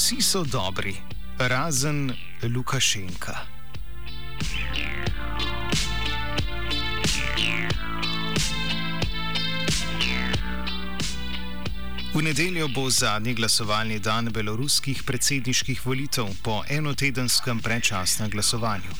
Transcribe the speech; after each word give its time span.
Vsi 0.00 0.22
so 0.22 0.44
dobri, 0.44 0.96
razen 1.38 2.12
Lukašenka. 2.42 3.36
V 12.14 12.22
nedeljo 12.22 12.68
bo 12.68 12.90
zadnji 12.90 13.34
glasovalni 13.34 13.98
dan 13.98 14.32
beloruskih 14.32 15.02
predsedniških 15.04 15.86
volitev 15.86 16.32
po 16.42 16.62
enotedenskem 16.68 17.60
predčasnem 17.60 18.30
glasovanju. 18.30 18.96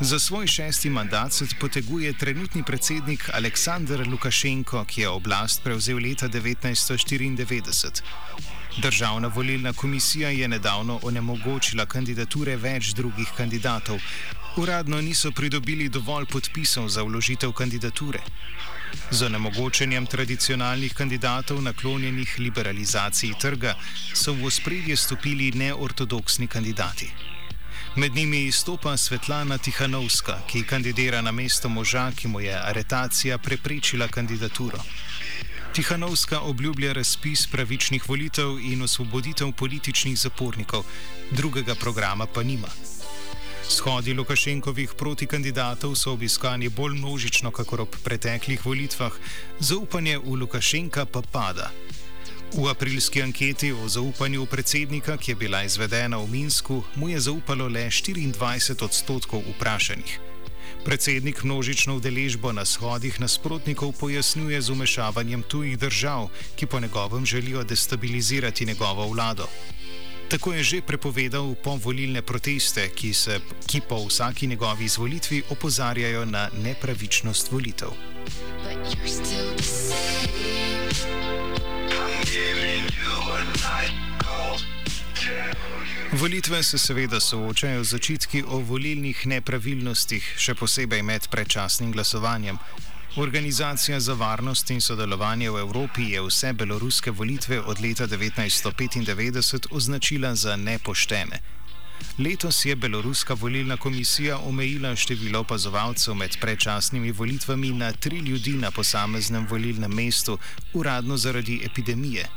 Za 0.00 0.18
svoj 0.18 0.46
šesti 0.46 0.90
mandat 0.90 1.32
se 1.32 1.44
poteguje 1.60 2.18
trenutni 2.18 2.62
predsednik 2.62 3.30
Aleksandr 3.32 4.08
Lukašenko, 4.08 4.84
ki 4.84 5.00
je 5.00 5.08
oblast 5.08 5.62
prevzel 5.62 6.00
leta 6.00 6.28
1994. 6.28 8.63
Državna 8.76 9.28
volilna 9.28 9.72
komisija 9.72 10.28
je 10.28 10.48
nedavno 10.48 11.00
onemogočila 11.02 11.86
kandidature 11.86 12.56
več 12.56 12.88
drugih 12.94 13.28
kandidatov. 13.36 14.00
Uradno 14.56 15.00
niso 15.00 15.30
pridobili 15.30 15.88
dovolj 15.88 16.26
podpisov 16.26 16.88
za 16.88 17.02
vložitev 17.02 17.52
kandidature. 17.52 18.18
Z 19.10 19.22
onemogočenjem 19.26 20.06
tradicionalnih 20.06 20.94
kandidatov 20.94 21.62
naklonjenih 21.62 22.34
liberalizaciji 22.38 23.34
trga 23.40 23.76
so 24.14 24.32
v 24.32 24.50
ospredje 24.50 24.96
stopili 24.96 25.52
neortodoksni 25.52 26.46
kandidati. 26.46 27.12
Med 27.96 28.14
njimi 28.14 28.44
izstopa 28.44 28.96
Svetlana 28.96 29.58
Tihanovska, 29.58 30.38
ki 30.46 30.64
kandidira 30.66 31.20
na 31.20 31.32
mesto 31.32 31.68
moža, 31.68 32.10
ki 32.16 32.28
mu 32.28 32.40
je 32.40 32.54
aretacija 32.58 33.38
preprečila 33.38 34.08
kandidaturo. 34.08 34.82
Tihanovska 35.74 36.40
obljublja 36.40 36.92
razpis 36.92 37.46
pravičnih 37.46 38.08
volitev 38.08 38.58
in 38.62 38.82
osvoboditev 38.82 39.52
političnih 39.52 40.18
zapornikov, 40.18 40.84
drugega 41.30 41.74
programa 41.74 42.26
pa 42.26 42.42
nima. 42.42 42.68
Shodi 43.68 44.12
Lukašenkovih 44.14 44.92
protikandidatov 44.98 45.96
so 45.96 46.12
obiskani 46.12 46.68
bolj 46.68 46.94
množično, 46.94 47.50
kakor 47.50 47.80
ob 47.80 47.96
preteklih 48.04 48.66
volitvah, 48.66 49.12
zaupanje 49.58 50.18
v 50.18 50.36
Lukašenka 50.44 51.06
pa 51.06 51.22
pada. 51.32 51.70
V 52.52 52.68
aprilski 52.70 53.22
anketi 53.22 53.72
o 53.72 53.88
zaupanju 53.88 54.46
predsednika, 54.46 55.16
ki 55.16 55.30
je 55.30 55.36
bila 55.36 55.64
izvedena 55.64 56.18
v 56.18 56.30
Minsku, 56.30 56.84
mu 56.94 57.08
je 57.08 57.20
zaupalo 57.20 57.68
le 57.68 57.88
24 57.90 58.84
odstotkov 58.84 59.42
vprašanih. 59.56 60.33
Predsednik 60.84 61.44
množično 61.44 61.96
udeležbo 61.96 62.52
na 62.52 62.64
shodih 62.64 63.20
nasprotnikov 63.20 63.92
pojasnjuje 63.96 64.60
z 64.60 64.70
umešavanjem 64.70 65.42
tujih 65.42 65.78
držav, 65.78 66.28
ki 66.56 66.66
po 66.66 66.80
njegovem 66.80 67.26
želijo 67.26 67.64
destabilizirati 67.64 68.66
njegovo 68.66 69.08
vlado. 69.08 69.48
Tako 70.28 70.52
je 70.52 70.62
že 70.62 70.82
prepovedal 70.82 71.54
povolilne 71.54 72.22
proteste, 72.22 72.88
ki, 72.88 73.14
se, 73.14 73.40
ki 73.66 73.80
po 73.88 74.04
vsaki 74.06 74.46
njegovi 74.46 74.84
izvolitvi 74.84 75.42
opozarjajo 75.50 76.24
na 76.24 76.48
nepravičnost 76.52 77.52
volitev. 77.52 77.88
Volitve 86.12 86.62
se 86.62 86.78
seveda 86.78 87.20
soočajo 87.20 87.84
z 87.84 87.94
očitki 87.94 88.42
o 88.46 88.58
volilnih 88.58 89.26
nepravilnostih, 89.26 90.26
še 90.38 90.54
posebej 90.54 91.02
med 91.02 91.28
predčasnim 91.30 91.92
glasovanjem. 91.92 92.58
Organizacija 93.16 94.00
za 94.00 94.14
varnost 94.14 94.70
in 94.70 94.80
sodelovanje 94.80 95.50
v 95.50 95.60
Evropi 95.64 96.10
je 96.12 96.22
vse 96.22 96.52
beloruske 96.52 97.10
volitve 97.10 97.60
od 97.60 97.80
leta 97.80 98.06
1995 98.06 99.68
označila 99.70 100.34
za 100.34 100.56
nepoštene. 100.56 101.40
Letos 102.18 102.64
je 102.64 102.76
beloruska 102.76 103.34
volilna 103.34 103.76
komisija 103.76 104.38
omejila 104.38 104.96
število 104.96 105.40
opazovalcev 105.40 106.14
med 106.14 106.38
predčasnimi 106.40 107.12
volitvami 107.12 107.70
na 107.72 107.92
tri 107.92 108.18
ljudi 108.18 108.52
na 108.52 108.70
posameznem 108.70 109.46
volilnem 109.50 109.94
mestu, 109.94 110.38
uradno 110.72 111.16
zaradi 111.16 111.60
epidemije. 111.64 112.28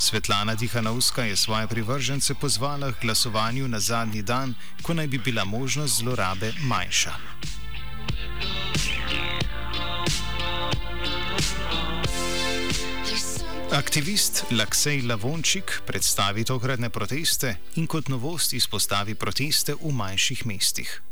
Svetlana 0.00 0.54
Dihanovska 0.54 1.22
je 1.22 1.36
svoje 1.36 1.66
privržence 1.66 2.34
pozvala 2.34 2.92
k 2.92 3.02
glasovanju 3.02 3.68
na 3.68 3.80
zadnji 3.80 4.22
dan, 4.22 4.54
ko 4.82 4.94
naj 4.94 5.06
bi 5.06 5.18
bila 5.18 5.44
možnost 5.44 5.98
zlorabe 6.00 6.52
manjša. 6.64 7.12
Aktivist 13.72 14.44
Laksej 14.50 15.02
Lavončik 15.02 15.82
predstavi 15.86 16.44
tokratne 16.44 16.90
proteste 16.90 17.56
in 17.76 17.86
kot 17.86 18.08
novost 18.08 18.52
izpostavi 18.52 19.14
proteste 19.14 19.74
v 19.76 19.92
manjših 19.92 20.46
mestih. 20.46 21.02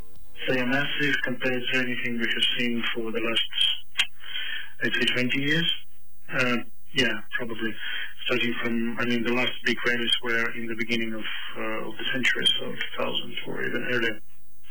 Say 0.49 0.61
a 0.65 0.67
massive 0.67 1.15
compared 1.29 1.63
to 1.73 1.79
anything 1.79 2.17
we 2.17 2.27
have 2.35 2.47
seen 2.57 2.83
for 2.95 3.13
the 3.13 3.21
last, 3.21 3.53
I'd 4.83 4.95
say, 4.97 5.07
20 5.13 5.45
years. 5.45 5.69
Uh, 6.33 6.57
yeah, 6.95 7.21
probably. 7.37 7.75
Starting 8.29 8.55
from, 8.63 8.99
I 9.01 9.07
mean, 9.07 9.25
the 9.25 9.33
last 9.33 9.53
big 9.65 9.79
rallies 9.89 10.13
were 10.23 10.53
in 10.53 10.67
the 10.67 10.75
beginning 10.77 11.15
of, 11.15 11.25
uh, 11.57 11.89
of 11.89 11.97
the 11.97 12.05
century, 12.13 12.45
so 12.61 12.77
2000 13.01 13.37
or 13.47 13.65
even 13.65 13.89
earlier. 13.91 14.21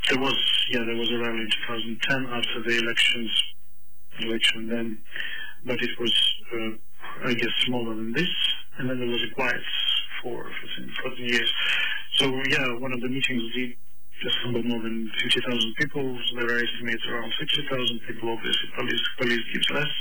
There 0.08 0.20
was, 0.20 0.38
yeah, 0.70 0.84
there 0.86 0.94
was 0.94 1.10
a 1.10 1.18
rally 1.18 1.42
in 1.42 1.50
2010 1.66 2.26
after 2.38 2.62
the 2.62 2.78
elections, 2.78 3.30
election 4.20 4.68
then, 4.68 4.98
but 5.66 5.74
it 5.82 5.90
was, 5.98 6.14
uh, 6.54 7.26
I 7.26 7.34
guess, 7.34 7.50
smaller 7.66 7.96
than 7.96 8.12
this, 8.12 8.30
and 8.78 8.90
then 8.90 9.00
there 9.00 9.08
was 9.08 9.26
a 9.28 9.34
quiet 9.34 9.62
for 10.22 10.44
14, 10.78 10.94
14 11.02 11.26
years. 11.26 11.52
So, 12.14 12.26
yeah, 12.30 12.78
one 12.78 12.92
of 12.92 13.00
the 13.00 13.08
meetings 13.08 13.42
did 13.56 13.74
just 14.22 14.36
about 14.44 14.64
more 14.64 14.82
than 14.82 15.10
50,000 15.22 15.74
people. 15.78 16.02
There 16.34 16.50
are 16.50 16.58
estimates 16.58 17.04
around 17.06 17.32
60,000 17.38 18.00
people. 18.06 18.30
Obviously, 18.30 18.68
police, 18.74 19.04
police 19.18 19.44
gives 19.52 19.70
less. 19.70 19.92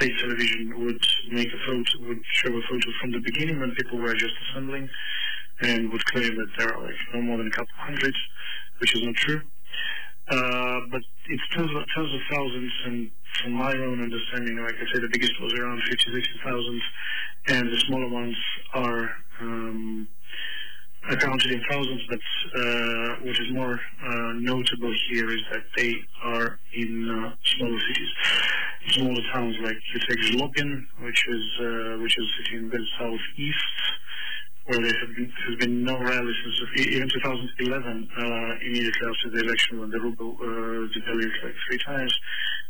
State 0.00 0.14
television 0.18 0.72
would 0.80 1.04
make 1.30 1.48
a 1.52 1.60
photo, 1.66 2.08
would 2.08 2.22
show 2.40 2.48
a 2.48 2.62
photo 2.68 2.88
from 3.00 3.12
the 3.12 3.20
beginning 3.20 3.60
when 3.60 3.74
people 3.76 3.98
were 3.98 4.14
just 4.14 4.34
assembling, 4.48 4.88
and 5.60 5.92
would 5.92 6.04
claim 6.06 6.34
that 6.34 6.50
there 6.58 6.72
are 6.74 6.82
like 6.82 6.96
no 7.12 7.20
more 7.20 7.38
than 7.38 7.48
a 7.48 7.56
couple 7.56 7.74
hundred, 7.76 8.14
which 8.80 8.94
is 8.96 9.02
not 9.04 9.14
true. 9.16 9.42
Uh, 10.28 10.80
but 10.90 11.02
it's 11.28 11.42
tens 11.52 11.68
of, 11.68 11.84
tens 11.94 12.08
of 12.14 12.20
thousands, 12.32 12.72
and 12.86 13.10
from 13.42 13.52
my 13.52 13.72
own 13.72 14.00
understanding, 14.00 14.56
like 14.56 14.74
I 14.74 14.86
said, 14.92 15.02
the 15.02 15.12
biggest 15.12 15.36
was 15.40 15.52
around 15.52 15.82
50, 15.84 16.12
60,000, 16.12 16.80
and 17.48 17.68
the 17.68 17.80
smaller 17.86 18.08
ones 18.08 18.36
are 18.72 19.10
um, 19.40 20.08
accounted 21.10 21.52
in 21.52 21.62
thousands. 21.68 22.02
But 22.08 22.18
uh, 22.18 23.08
what 23.22 23.38
is 23.38 23.52
more 23.52 23.74
uh, 23.74 24.32
notable 24.38 24.94
here 25.10 25.30
is 25.30 25.42
that 25.52 25.64
they 25.76 25.94
are 26.22 26.58
in 26.74 27.08
uh, 27.08 27.34
smaller 27.56 27.80
cities, 27.88 28.10
smaller 28.92 29.22
towns 29.32 29.56
like 29.62 29.76
you 29.92 30.00
take 30.08 30.18
Zhlobin, 30.32 30.84
which 31.02 31.24
is 31.28 31.44
uh, 31.60 31.98
which 32.02 32.16
is 32.18 32.24
a 32.24 32.42
city 32.42 32.56
in 32.56 32.68
the 32.70 32.86
southeast 32.98 34.00
where 34.66 34.80
there 34.80 34.98
have 35.00 35.14
been, 35.14 35.30
has 35.46 35.56
been 35.56 35.84
no 35.84 35.98
rally 35.98 36.32
since 36.42 36.88
even 36.88 37.08
2011, 37.08 38.08
uh, 38.16 38.22
immediately 38.64 39.06
after 39.08 39.28
the 39.28 39.44
election 39.44 39.80
when 39.80 39.90
the 39.90 40.00
ruble 40.00 40.36
uh, 40.40 40.88
devalued 40.88 41.44
like 41.44 41.54
three 41.68 41.78
times. 41.84 42.14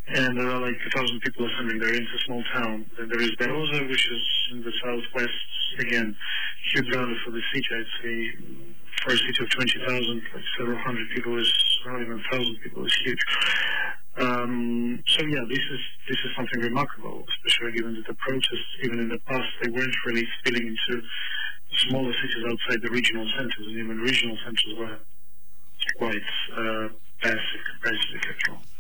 And 0.07 0.37
there 0.37 0.49
are 0.51 0.61
like 0.61 0.77
2,000 0.93 1.21
people 1.21 1.49
assembling 1.49 1.79
there. 1.79 1.95
It's 1.95 2.13
a 2.13 2.25
small 2.27 2.43
town. 2.53 2.85
Then 2.99 3.09
there 3.09 3.23
is 3.23 3.33
Beroza, 3.41 3.89
which 3.89 4.05
is 4.13 4.23
in 4.53 4.61
the 4.61 4.73
southwest. 4.85 5.33
Again, 5.81 6.15
huge 6.73 6.95
rally 6.95 7.17
for 7.25 7.31
the 7.31 7.41
city. 7.53 7.67
I'd 7.73 7.93
say 8.03 8.17
for 9.03 9.13
a 9.13 9.17
city 9.17 9.43
of 9.43 9.51
20,000, 9.51 10.23
like 10.35 10.45
several 10.59 10.79
hundred 10.85 11.09
people 11.09 11.41
is, 11.41 11.51
not 11.87 12.03
even 12.03 12.21
a 12.21 12.23
thousand 12.31 12.57
people 12.63 12.85
is 12.85 12.95
huge. 13.05 13.19
Um, 14.21 15.03
so 15.09 15.25
yeah, 15.25 15.43
this 15.49 15.59
is 15.59 15.81
this 16.09 16.19
is 16.25 16.31
something 16.37 16.61
remarkable, 16.61 17.25
especially 17.41 17.73
given 17.73 17.95
that 17.95 18.07
the 18.07 18.15
protests, 18.15 18.71
even 18.85 19.01
in 19.01 19.09
the 19.09 19.19
past, 19.27 19.49
they 19.63 19.71
weren't 19.71 19.97
really 20.07 20.29
spilling 20.39 20.69
into 20.69 21.03
smaller 21.89 22.13
cities 22.13 22.45
outside 22.47 22.83
the 22.83 22.91
regional 22.91 23.27
centers, 23.37 23.67
and 23.67 23.77
even 23.77 23.99
regional 23.99 24.37
centers 24.45 24.75
were 24.79 24.99
quite 25.97 26.29
uh, 26.57 26.89
passive 27.21 27.63
compared 27.73 27.99
to 28.01 28.13
the 28.13 28.19
capital. 28.21 28.74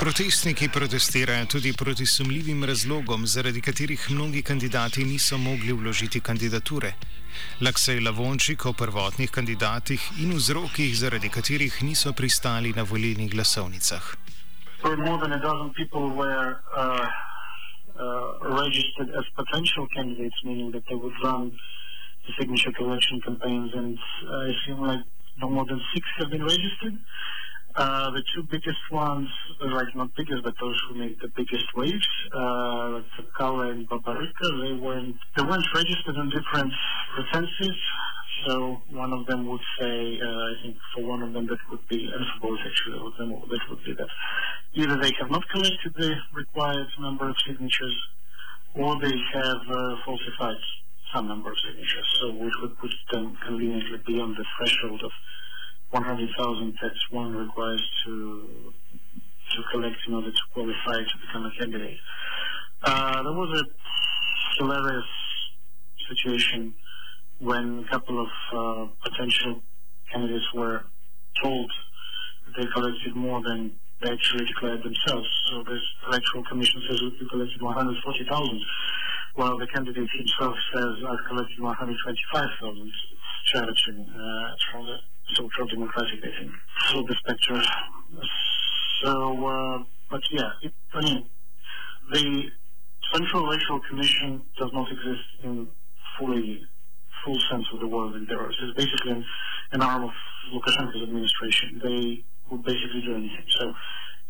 Protestniki 0.00 0.68
protestirajo 0.68 1.46
tudi 1.46 1.72
proti 1.72 2.06
sumljivim 2.06 2.64
razlogom, 2.64 3.26
zaradi 3.26 3.60
katerih 3.60 4.10
mnogi 4.10 4.42
kandidati 4.42 5.04
niso 5.04 5.38
mogli 5.38 5.72
vložiti 5.72 6.20
kandidature. 6.20 6.92
Laksej 7.60 8.00
Lavončik 8.00 8.66
o 8.66 8.72
prvotnih 8.72 9.30
kandidatih 9.30 10.00
in 10.22 10.32
vzrokih, 10.32 10.96
zaradi 10.96 11.28
katerih 11.28 11.82
niso 11.82 12.12
pristali 12.12 12.72
na 12.72 12.82
volilnih 12.82 13.30
glasovnicah. 13.30 14.16
Uh, 14.84 14.90
uh, 18.00 18.40
registered 18.62 19.10
as 19.20 19.26
potential 19.36 19.86
candidates, 19.96 20.40
meaning 20.44 20.72
that 20.72 20.84
they 20.88 20.96
would 20.96 21.16
run 21.22 21.52
the 22.26 22.32
signature 22.38 22.72
collection 22.72 23.20
campaigns, 23.20 23.70
and 23.74 23.98
I 24.28 24.44
assume 24.50 24.80
like 24.86 25.04
no 25.40 25.50
more 25.50 25.64
than 25.66 25.80
six 25.94 26.06
have 26.18 26.30
been 26.30 26.44
registered. 26.44 26.98
Uh, 27.76 28.10
the 28.10 28.22
two 28.34 28.42
biggest 28.50 28.82
ones, 28.90 29.28
like 29.60 29.94
not 29.94 30.10
biggest, 30.16 30.42
but 30.42 30.54
those 30.60 30.76
who 30.88 30.98
made 30.98 31.16
the 31.22 31.28
biggest 31.36 31.64
waves, 31.76 32.06
uh, 32.34 33.00
and 33.40 33.88
Babarika, 33.88 34.48
they 34.62 34.72
weren't 34.74 35.16
they 35.36 35.42
weren't 35.42 35.66
registered 35.74 36.16
on 36.16 36.30
different 36.30 36.72
pretenses. 37.14 37.76
So 38.46 38.82
one 38.90 39.12
of 39.12 39.26
them 39.26 39.46
would 39.48 39.60
say, 39.78 40.18
uh, 40.18 40.26
I 40.26 40.54
think 40.62 40.76
for 40.94 41.04
one 41.04 41.22
of 41.22 41.32
them 41.32 41.46
that 41.46 41.58
would 41.70 41.86
be, 41.88 42.10
and 42.12 42.26
for 42.34 42.48
both 42.48 42.58
actually 42.66 42.98
of 42.98 43.16
them 43.18 43.30
that 43.48 43.60
would 43.70 43.84
be 43.84 43.94
that 43.94 44.08
either 44.74 44.96
they 45.00 45.12
have 45.20 45.30
not 45.30 45.48
collected 45.50 45.94
the 45.96 46.14
required 46.34 46.88
number 46.98 47.28
of 47.28 47.36
signatures, 47.46 47.96
or 48.74 48.98
they 49.00 49.16
have 49.32 49.62
uh, 49.70 49.96
falsified 50.04 50.56
some 51.14 51.28
number 51.28 51.50
of 51.50 51.56
signatures, 51.58 52.06
so 52.20 52.32
which 52.32 52.52
would 52.62 52.78
put 52.78 52.90
them 53.12 53.36
conveniently 53.46 53.98
beyond 54.06 54.36
the 54.36 54.44
threshold 54.56 55.02
of 55.02 55.10
100,000 55.90 56.74
that 56.82 56.92
one 57.10 57.34
requires 57.34 57.82
to 58.04 58.72
to 59.50 59.62
collect 59.72 59.96
in 60.06 60.14
order 60.14 60.30
to 60.30 60.42
qualify 60.54 60.98
to 61.02 61.16
become 61.26 61.44
a 61.44 61.50
candidate. 61.58 61.98
Uh, 62.84 63.22
there 63.22 63.32
was 63.32 63.60
a 63.60 64.62
hilarious 64.62 65.04
situation 66.08 66.72
when 67.40 67.84
a 67.84 67.90
couple 67.90 68.20
of 68.20 68.28
uh, 68.54 68.86
potential 69.02 69.60
candidates 70.12 70.46
were 70.54 70.84
told 71.42 71.70
that 72.46 72.60
they 72.60 72.66
collected 72.72 73.16
more 73.16 73.42
than 73.42 73.72
they 74.02 74.10
actually 74.10 74.46
declared 74.46 74.82
themselves. 74.82 75.28
So 75.50 75.62
the 75.64 75.78
electoral 76.08 76.44
commission 76.44 76.82
says 76.88 77.00
we 77.02 77.28
collected 77.28 77.60
140,000, 77.60 78.60
while 79.34 79.58
the 79.58 79.66
candidate 79.66 80.08
himself 80.16 80.56
says 80.74 80.92
I've 81.06 81.24
collected 81.28 81.60
125,000. 81.60 82.86
It's 82.86 82.96
charity 83.46 83.96
uh, 83.98 84.54
from 84.70 84.86
the 84.86 84.96
social 85.34 85.66
democratic, 85.66 86.20
I 86.22 86.30
think, 86.38 86.52
spectrum. 87.18 87.62
So, 89.04 89.46
uh, 89.46 89.78
but 90.10 90.20
yeah, 90.30 90.50
it, 90.62 90.72
I 90.94 91.00
mean, 91.00 91.26
the 92.12 92.50
Central 93.12 93.46
Electoral 93.46 93.80
Commission 93.88 94.42
does 94.58 94.70
not 94.72 94.90
exist 94.90 95.24
in 95.42 95.68
fully 96.18 96.62
full 97.24 97.38
sense 97.50 97.66
of 97.72 97.80
the 97.80 97.88
word 97.88 98.16
in 98.16 98.26
Belarus. 98.26 98.54
It's 98.60 98.76
basically 98.76 99.12
an, 99.12 99.24
an 99.72 99.82
arm 99.82 100.04
of 100.04 100.10
Lukashenko's 100.52 101.02
administration. 101.02 101.80
They 101.82 102.24
would 102.50 102.62
basically 102.64 103.02
do 103.02 103.14
anything. 103.14 103.46
So, 103.48 103.72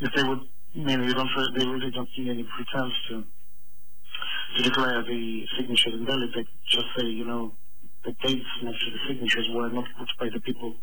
if 0.01 0.13
they 0.15 0.23
would, 0.23 0.41
I 0.77 0.79
mean, 0.79 1.07
they 1.07 1.13
don't, 1.13 1.31
they 1.59 1.67
really 1.67 1.91
don't 1.91 2.09
see 2.17 2.29
any 2.31 2.45
pretense 2.45 2.95
to 3.09 3.25
to 4.57 4.63
declare 4.63 5.03
the 5.03 5.47
signatures 5.57 5.95
invalid. 5.95 6.31
They 6.35 6.45
just 6.69 6.89
say, 6.97 7.07
you 7.07 7.25
know, 7.25 7.53
the 8.05 8.13
dates 8.25 8.51
next 8.63 8.81
to 8.85 8.91
the 8.91 9.03
signatures 9.09 9.49
were 9.53 9.69
not 9.69 9.85
put 9.99 10.09
by 10.19 10.29
the 10.33 10.41
people 10.41 10.75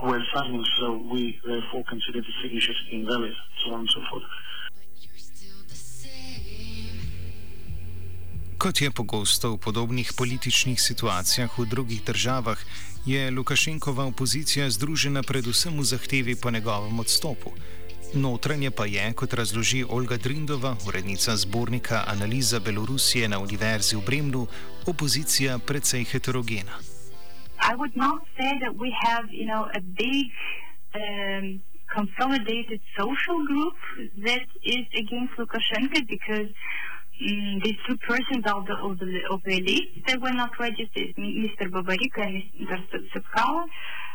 who 0.00 0.08
were 0.08 0.22
signing, 0.34 0.64
so 0.80 0.86
we 1.12 1.40
therefore 1.46 1.84
consider 1.88 2.20
the 2.20 2.34
signatures 2.42 2.80
invalid, 2.92 3.34
so 3.64 3.74
on 3.74 3.80
and 3.80 3.90
so 3.90 4.00
forth. 4.10 4.24
Kot 8.58 8.80
je 8.80 8.90
pogosto 8.90 9.54
v 9.54 9.58
podobnih 9.62 10.12
političnih 10.18 10.80
situacijah 10.82 11.58
v 11.58 11.66
drugih 11.66 12.02
državah, 12.02 12.58
je 13.06 13.30
Lukašenkova 13.30 14.04
opozicija 14.04 14.70
združena 14.70 15.22
predvsem 15.22 15.78
v 15.78 15.84
zahtevi 15.84 16.34
po 16.34 16.50
njegovem 16.50 16.98
odstopu. 16.98 17.54
Notranje 18.14 18.70
pa 18.70 18.86
je, 18.86 19.12
kot 19.12 19.34
razloži 19.34 19.84
Olga 19.88 20.16
Drindova, 20.16 20.76
urednica 20.88 21.36
zbornika 21.36 22.04
Analiza 22.06 22.60
Belorusije 22.60 23.28
na 23.28 23.38
Univerzi 23.38 23.96
v 23.96 24.02
Bremnu, 24.06 24.46
opozicija 24.86 25.58
precej 25.58 26.04
heterogena. 26.04 26.78
I 27.70 27.74
would 27.76 27.96
not 27.96 28.20
say 28.36 28.52
that 28.62 28.72
we 28.84 28.90
have, 29.04 29.24
you 29.30 29.46
know, 29.46 29.64
a 29.74 29.80
big 29.80 30.26
um, 30.94 31.60
consolidated 31.96 32.80
social 32.96 33.38
group 33.50 33.76
that 34.24 34.46
is 34.64 34.86
against 35.02 35.32
Lukashenko 35.38 36.00
because 36.08 36.48
um, 36.48 37.60
these 37.64 37.78
two 37.86 37.98
persons 38.08 38.44
of 38.54 38.64
the, 38.64 38.76
of 38.86 38.98
the, 38.98 39.10
of 39.30 39.42
the 39.44 39.56
elite 39.60 40.06
that 40.06 40.18
were 40.20 40.36
not 40.42 40.52
registered, 40.58 41.12
Mr. 41.18 41.68
Babarika 41.68 42.24
and 42.24 42.42
Mr. 42.72 43.04
Tsepkala, 43.10 43.64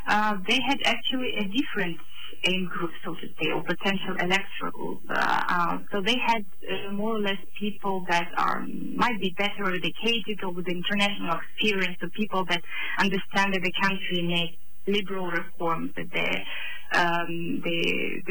uh, 0.08 0.36
they 0.48 0.58
had 0.68 0.80
actually 0.84 1.32
a 1.38 1.44
different 1.44 1.98
aim 2.46 2.68
group, 2.72 2.90
so 3.04 3.14
to 3.14 3.26
say, 3.40 3.50
or 3.52 3.62
potential 3.62 4.14
electoral 4.20 4.72
group. 4.72 5.00
Uh, 5.10 5.42
uh, 5.48 5.78
so 5.92 6.00
they 6.04 6.16
had 6.26 6.44
uh, 6.44 6.92
more 6.92 7.16
or 7.16 7.20
less 7.20 7.40
people 7.58 8.04
that 8.08 8.28
are 8.36 8.66
might 8.96 9.20
be 9.20 9.34
better 9.36 9.74
educated 9.74 10.42
or 10.42 10.52
with 10.52 10.68
international 10.68 11.38
experience, 11.38 11.96
so 12.00 12.08
people 12.16 12.44
that 12.46 12.60
understand 12.98 13.54
that 13.54 13.62
the 13.62 13.72
country 13.82 14.22
needs 14.22 14.56
liberal 14.86 15.30
reforms, 15.30 15.90
that 15.96 16.10
they 16.12 16.44
um, 16.94 17.62
they, 17.64 18.22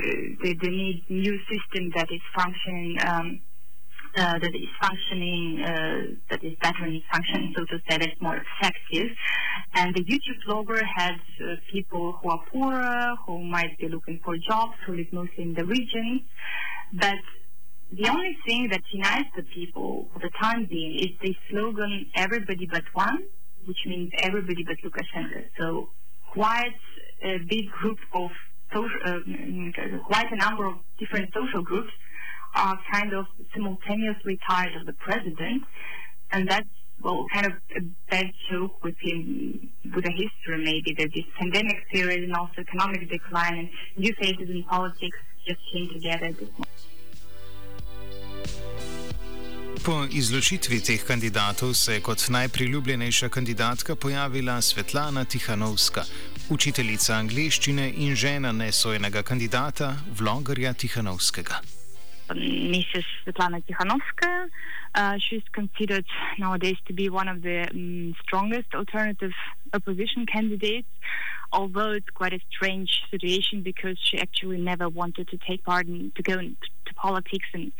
they, 0.42 0.54
they 0.54 0.70
need 0.70 1.04
new 1.10 1.38
system 1.50 1.92
that 1.96 2.08
is 2.12 2.22
functioning. 2.36 2.98
Um, 3.06 3.42
uh, 4.16 4.38
that 4.40 4.54
is 4.54 4.70
functioning, 4.80 5.64
uh, 5.66 6.16
that 6.30 6.44
is 6.44 6.54
better 6.62 6.86
in 6.86 7.02
functioning, 7.12 7.54
so 7.56 7.66
to 7.66 7.78
say, 7.90 7.98
that's 7.98 8.22
more 8.22 8.38
effective. 8.38 9.10
And 9.74 9.96
the 9.96 10.04
YouTube 10.04 10.40
blogger 10.48 10.82
has 10.96 11.18
uh, 11.42 11.56
people 11.72 12.20
who 12.22 12.30
are 12.30 12.40
poorer, 12.52 13.16
who 13.26 13.44
might 13.44 13.78
be 13.80 13.88
looking 13.88 14.20
for 14.24 14.36
jobs, 14.38 14.74
who 14.86 14.96
live 14.96 15.12
mostly 15.12 15.44
in 15.44 15.54
the 15.56 15.66
region. 15.66 16.26
But 16.94 17.18
the 17.92 18.10
only 18.10 18.38
thing 18.46 18.70
that 18.72 18.82
unites 18.92 19.30
the 19.36 19.44
people 19.44 20.10
for 20.14 20.20
the 20.20 20.30
time 20.40 20.68
being 20.70 21.00
is 21.00 21.10
the 21.22 21.36
slogan 21.50 22.06
"Everybody 22.16 22.68
but 22.72 22.84
one," 22.94 23.18
which 23.66 23.78
means 23.88 24.12
everybody 24.20 24.64
but 24.64 24.78
Lukashenko. 24.84 25.46
So 25.60 25.90
quite 26.32 26.78
a 27.24 27.38
big 27.50 27.70
group 27.70 27.98
of 28.14 28.30
social, 28.72 29.00
uh, 29.06 29.98
quite 30.06 30.32
a 30.32 30.36
number 30.36 30.66
of 30.68 30.76
different 31.00 31.34
social 31.34 31.64
groups 31.64 31.92
are 32.56 32.80
kind 32.92 33.14
of 33.14 33.26
simultaneously 33.54 34.40
tired 34.48 34.76
of 34.76 34.86
the 34.86 34.94
president, 34.94 35.64
and 36.32 36.48
that's 36.48 36.70
well, 37.02 37.26
kind 37.34 37.46
of 37.46 37.54
a 37.76 37.82
bad 38.10 38.32
joke 38.50 38.84
with 38.84 38.96
him, 39.02 39.70
with 39.96 40.06
a 40.06 40.12
history 40.12 40.64
maybe 40.64 40.96
that 40.98 41.10
this 41.14 41.26
pandemic 41.40 41.88
period 41.92 42.24
and 42.24 42.34
also 42.34 42.62
economic 42.62 43.10
decline 43.10 43.58
and 43.58 43.70
new 43.98 44.14
phases 44.20 44.50
in 44.50 44.64
politics 44.64 45.18
just 45.46 45.60
came 45.72 45.90
together 45.90 46.26
at 46.26 46.40
this 46.40 46.50
moment. 46.52 46.70
Po 49.84 50.08
izločitvi 50.08 50.80
teh 50.80 51.02
kandidatov 51.04 51.74
se 51.76 51.94
je 51.94 52.02
kot 52.02 52.30
najpriljubljenejša 52.30 53.30
kandidatka 53.30 53.96
pojavila 53.96 54.62
Svetlana 54.62 55.26
Tihanovska, 55.26 56.06
učiteljica 56.50 57.16
angleščine 57.16 57.92
in 57.98 58.16
žena 58.16 58.52
nesojenega 58.52 59.24
kandidata, 59.24 59.96
vlogerja 60.20 60.74
Tihanovskega. 60.74 61.83
Mrs. 62.30 63.04
Svetlana 63.26 63.64
Tikhanovskaya. 63.66 64.50
Uh, 64.96 65.18
she's 65.18 65.44
considered 65.52 66.06
nowadays 66.38 66.78
to 66.88 66.94
be 66.94 67.10
one 67.10 67.28
of 67.28 67.42
the 67.42 67.68
um, 67.70 68.16
strongest 68.22 68.74
alternative 68.76 69.32
opposition 69.74 70.26
candidates, 70.26 70.88
although 71.52 71.92
it's 71.92 72.10
quite 72.14 72.34
a 72.34 72.40
strange 72.52 73.02
situation 73.10 73.64
because 73.64 73.98
she 74.00 74.20
actually 74.20 74.58
never 74.58 74.88
wanted 74.88 75.28
to 75.30 75.38
take 75.38 75.64
part 75.64 75.88
in 75.88 76.12
to 76.16 76.24
go 76.24 76.40
into 76.40 76.56
politics 76.96 77.48
and 77.54 77.72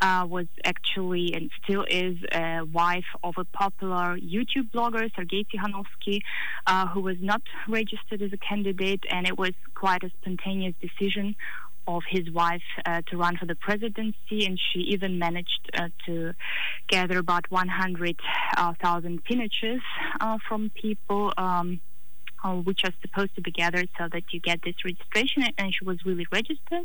uh, 0.00 0.26
was 0.28 0.46
actually 0.64 1.34
and 1.34 1.50
still 1.62 1.84
is 1.88 2.16
a 2.32 2.62
wife 2.72 3.04
of 3.22 3.34
a 3.38 3.44
popular 3.44 4.18
YouTube 4.18 4.70
blogger, 4.72 5.08
Sergei 5.14 5.44
Tikhanovsky, 5.44 6.20
uh, 6.66 6.86
who 6.88 7.00
was 7.00 7.16
not 7.20 7.42
registered 7.68 8.22
as 8.22 8.32
a 8.32 8.36
candidate, 8.36 9.04
and 9.10 9.26
it 9.26 9.38
was 9.38 9.52
quite 9.74 10.02
a 10.02 10.10
spontaneous 10.20 10.74
decision 10.80 11.36
of 11.86 12.02
his 12.08 12.30
wife 12.30 12.62
uh, 12.84 13.02
to 13.08 13.16
run 13.16 13.36
for 13.36 13.46
the 13.46 13.54
presidency, 13.54 14.44
and 14.46 14.58
she 14.58 14.80
even 14.80 15.18
managed 15.18 15.70
uh, 15.74 15.88
to 16.06 16.32
gather 16.88 17.18
about 17.18 17.50
100,000 17.50 18.16
uh, 18.56 19.22
signatures 19.28 19.82
uh, 20.20 20.38
from 20.48 20.70
people. 20.74 21.32
Um, 21.36 21.80
uh, 22.44 22.52
which 22.52 22.84
are 22.84 22.92
supposed 23.00 23.34
to 23.34 23.40
be 23.40 23.50
gathered 23.50 23.88
so 23.98 24.06
that 24.12 24.22
you 24.30 24.38
get 24.38 24.60
this 24.62 24.74
registration, 24.84 25.42
and 25.56 25.74
she 25.74 25.84
was 25.84 26.04
really 26.04 26.26
registered. 26.30 26.84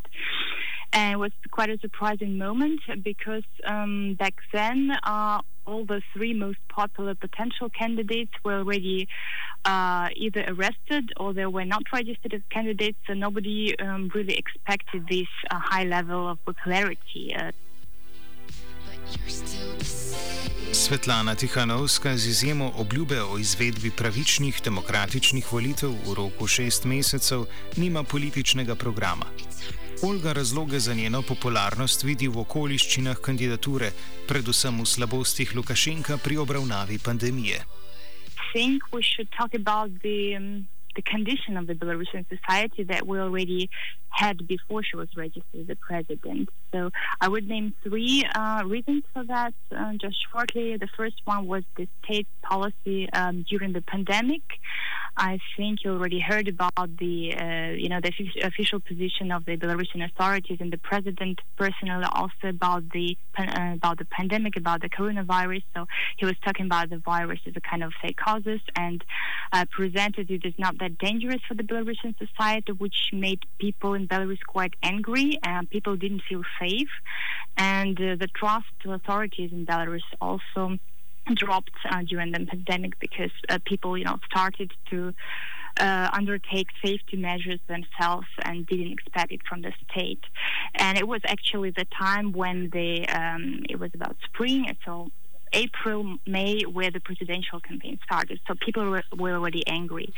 And 0.94 1.14
it 1.14 1.18
was 1.18 1.32
quite 1.52 1.70
a 1.70 1.78
surprising 1.80 2.38
moment 2.38 2.80
because 3.04 3.44
um, 3.66 4.16
back 4.18 4.36
then, 4.54 4.92
all 5.66 5.86
the 5.86 6.02
three 6.14 6.34
most 6.34 6.60
popular 6.70 7.16
potential 7.16 7.70
candidates 7.70 8.32
were 8.44 8.60
already 8.60 9.08
uh, 9.66 10.10
either 10.16 10.44
arrested 10.48 11.12
or 11.18 11.34
they 11.34 11.46
were 11.46 11.66
not 11.66 11.84
registered 11.94 12.34
as 12.34 12.42
candidates, 12.50 12.98
so 13.08 13.14
nobody 13.14 13.78
um, 13.80 14.10
really 14.14 14.34
expected 14.34 15.08
this 15.08 15.28
uh, 15.52 15.60
high 15.60 15.84
level 15.84 16.30
of 16.30 16.44
popularity. 16.46 17.36
Uh. 17.36 17.52
Svetlana 20.72 21.36
Tihanovska 21.36 22.18
z 22.18 22.28
izjemo 22.28 22.72
obljube 22.78 23.22
o 23.22 23.38
izvedbi 23.38 23.92
pravičnih 23.98 24.62
demokratičnih 24.64 25.54
volitev 25.54 25.90
v 25.90 26.14
roku 26.16 26.48
šest 26.48 26.86
mesecev 26.86 27.46
nima 27.78 28.04
političnega 28.04 28.76
programa. 28.76 29.26
Olga 30.04 30.34
razloge 30.34 30.80
za 30.80 30.94
njeno 30.94 31.22
popularnost 31.22 32.04
vidi 32.04 32.28
v 32.28 32.40
okoliščinah 32.40 33.20
kandidature, 33.22 33.92
predvsem 34.28 34.82
v 34.82 34.86
slabostih 34.86 35.56
Lukašenka 35.56 36.18
pri 36.18 36.38
obravnavi 36.38 36.98
pandemije. 37.06 37.62
think 38.54 38.82
we 38.92 39.02
should 39.02 39.30
talk 39.32 39.54
about 39.54 39.90
the 40.02 40.36
um, 40.36 40.68
the 40.96 41.02
condition 41.02 41.56
of 41.56 41.68
the 41.68 41.74
Belarusian 41.74 42.26
society 42.28 42.84
that 42.84 43.08
we 43.08 43.18
already 43.18 43.70
had 44.10 44.46
before 44.46 44.84
she 44.84 44.98
was 44.98 45.08
registered 45.16 45.70
a 45.70 45.76
president. 45.78 46.50
So 46.74 46.92
I 47.22 47.30
would 47.30 47.48
name 47.48 47.74
three 47.82 48.26
uh, 48.36 48.64
reasons 48.66 49.04
for 49.14 49.24
that 49.24 49.54
uh, 49.74 49.94
just 49.94 50.18
shortly. 50.30 50.76
The 50.76 50.90
first 50.98 51.22
one 51.24 51.48
was 51.48 51.64
the 51.78 51.88
state 52.04 52.28
policy 52.42 53.10
um, 53.14 53.46
during 53.50 53.72
the 53.72 53.82
pandemic. 53.82 54.42
I 55.18 55.40
think 55.58 55.84
you 55.84 55.92
already 55.92 56.20
heard 56.20 56.48
about 56.48 56.98
the, 56.98 57.36
uh, 57.36 57.76
you 57.76 57.90
know, 57.90 58.00
the 58.00 58.12
official 58.44 58.80
position 58.80 59.32
of 59.32 59.46
the 59.46 59.58
Belarusian 59.58 60.04
authorities 60.04 60.58
and 60.62 60.72
the 60.72 60.78
president 60.78 61.40
personally 61.58 62.06
also 62.14 62.48
about 62.48 62.90
the 62.92 63.18
uh, 63.38 63.74
about 63.74 63.98
the 63.98 64.06
pandemic, 64.06 64.56
about 64.56 64.82
the 64.82 64.90
coronavirus. 64.90 65.64
So 65.76 65.86
he 66.18 66.26
was 66.26 66.36
talking 66.46 66.66
about 66.66 66.90
the 66.90 66.98
virus 66.98 67.40
as 67.46 67.54
a 67.56 67.62
kind 67.62 67.84
of 67.84 67.92
fake 68.02 68.18
causes 68.18 68.62
and 68.76 69.04
uh, 69.52 69.66
presented 69.70 70.32
it 70.32 70.46
as 70.46 70.54
not 70.58 70.80
that 70.80 70.98
dangerous 70.98 71.42
for 71.48 71.56
the 71.56 71.64
Belarusian 71.64 72.16
society, 72.18 72.72
which 72.72 73.10
made 73.12 73.40
people 73.60 73.94
in 73.94 74.08
Belarus 74.08 74.40
quite 74.48 74.76
angry 74.82 75.38
and 75.44 75.70
people 75.70 75.98
didn't 75.98 76.22
feel 76.28 76.44
safe. 76.60 76.90
And 77.58 78.00
uh, 78.00 78.16
the 78.16 78.28
trust 78.34 78.68
to 78.84 78.94
authorities 78.94 79.52
in 79.52 79.66
Belarus 79.66 80.08
also 80.22 80.78
dropped 81.36 81.72
uh, 81.90 82.02
during 82.04 82.32
the 82.32 82.46
pandemic 82.46 83.00
because 83.00 83.32
uh, 83.50 83.60
people, 83.66 83.98
you 83.98 84.06
know, 84.06 84.18
started 84.30 84.72
to 84.90 85.14
uh, 85.80 86.10
undertake 86.14 86.68
safety 86.84 87.18
measures 87.18 87.60
themselves 87.68 88.28
and 88.44 88.68
didn't 88.68 88.92
expect 88.92 89.32
it 89.32 89.42
from 89.48 89.62
the 89.62 89.72
state. 89.90 90.24
And 90.76 90.98
it 90.98 91.08
was 91.08 91.22
actually 91.26 91.72
the 91.72 91.86
time 91.98 92.32
when 92.32 92.70
the 92.72 93.08
um, 93.08 93.64
it 93.70 93.80
was 93.80 93.92
about 93.94 94.16
spring, 94.26 94.66
so 94.86 95.10
April, 95.54 96.18
May, 96.26 96.62
where 96.64 96.92
the 96.92 97.00
presidential 97.00 97.60
campaign 97.60 98.00
started. 98.04 98.40
So 98.48 98.56
people 98.56 98.90
were, 98.90 99.04
were 99.18 99.34
already 99.34 99.66
angry. 99.68 100.14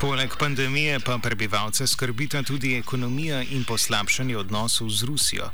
Poleg 0.00 0.36
pandemije 0.38 1.00
pa 1.04 1.18
prebivalce 1.18 1.86
skrbita 1.86 2.42
tudi 2.42 2.74
ekonomija 2.78 3.42
in 3.42 3.64
poslabšanje 3.68 4.36
odnosov 4.36 4.88
z 4.88 5.04
Rusijo. 5.04 5.50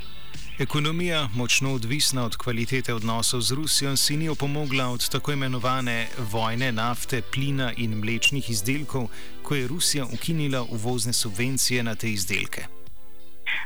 Ekonomija, 0.59 1.27
močno 1.35 1.73
odvisna 1.73 2.25
od 2.25 2.35
kvalitete 2.35 2.93
odnosov 2.93 3.41
z 3.41 3.51
Rusijo, 3.51 3.95
si 3.95 4.17
ni 4.17 4.29
opomogla 4.29 4.87
od 4.87 5.09
tako 5.09 5.31
imenovane 5.31 6.07
vojne 6.31 6.71
nafte, 6.71 7.21
plina 7.33 7.71
in 7.77 7.93
mlečnih 7.99 8.49
izdelkov, 8.49 9.07
ko 9.43 9.55
je 9.55 9.67
Rusija 9.67 10.05
ukinila 10.05 10.63
uvozne 10.63 11.13
subvencije 11.13 11.83
na 11.83 11.95
te 11.95 12.09
izdelke. 12.11 12.61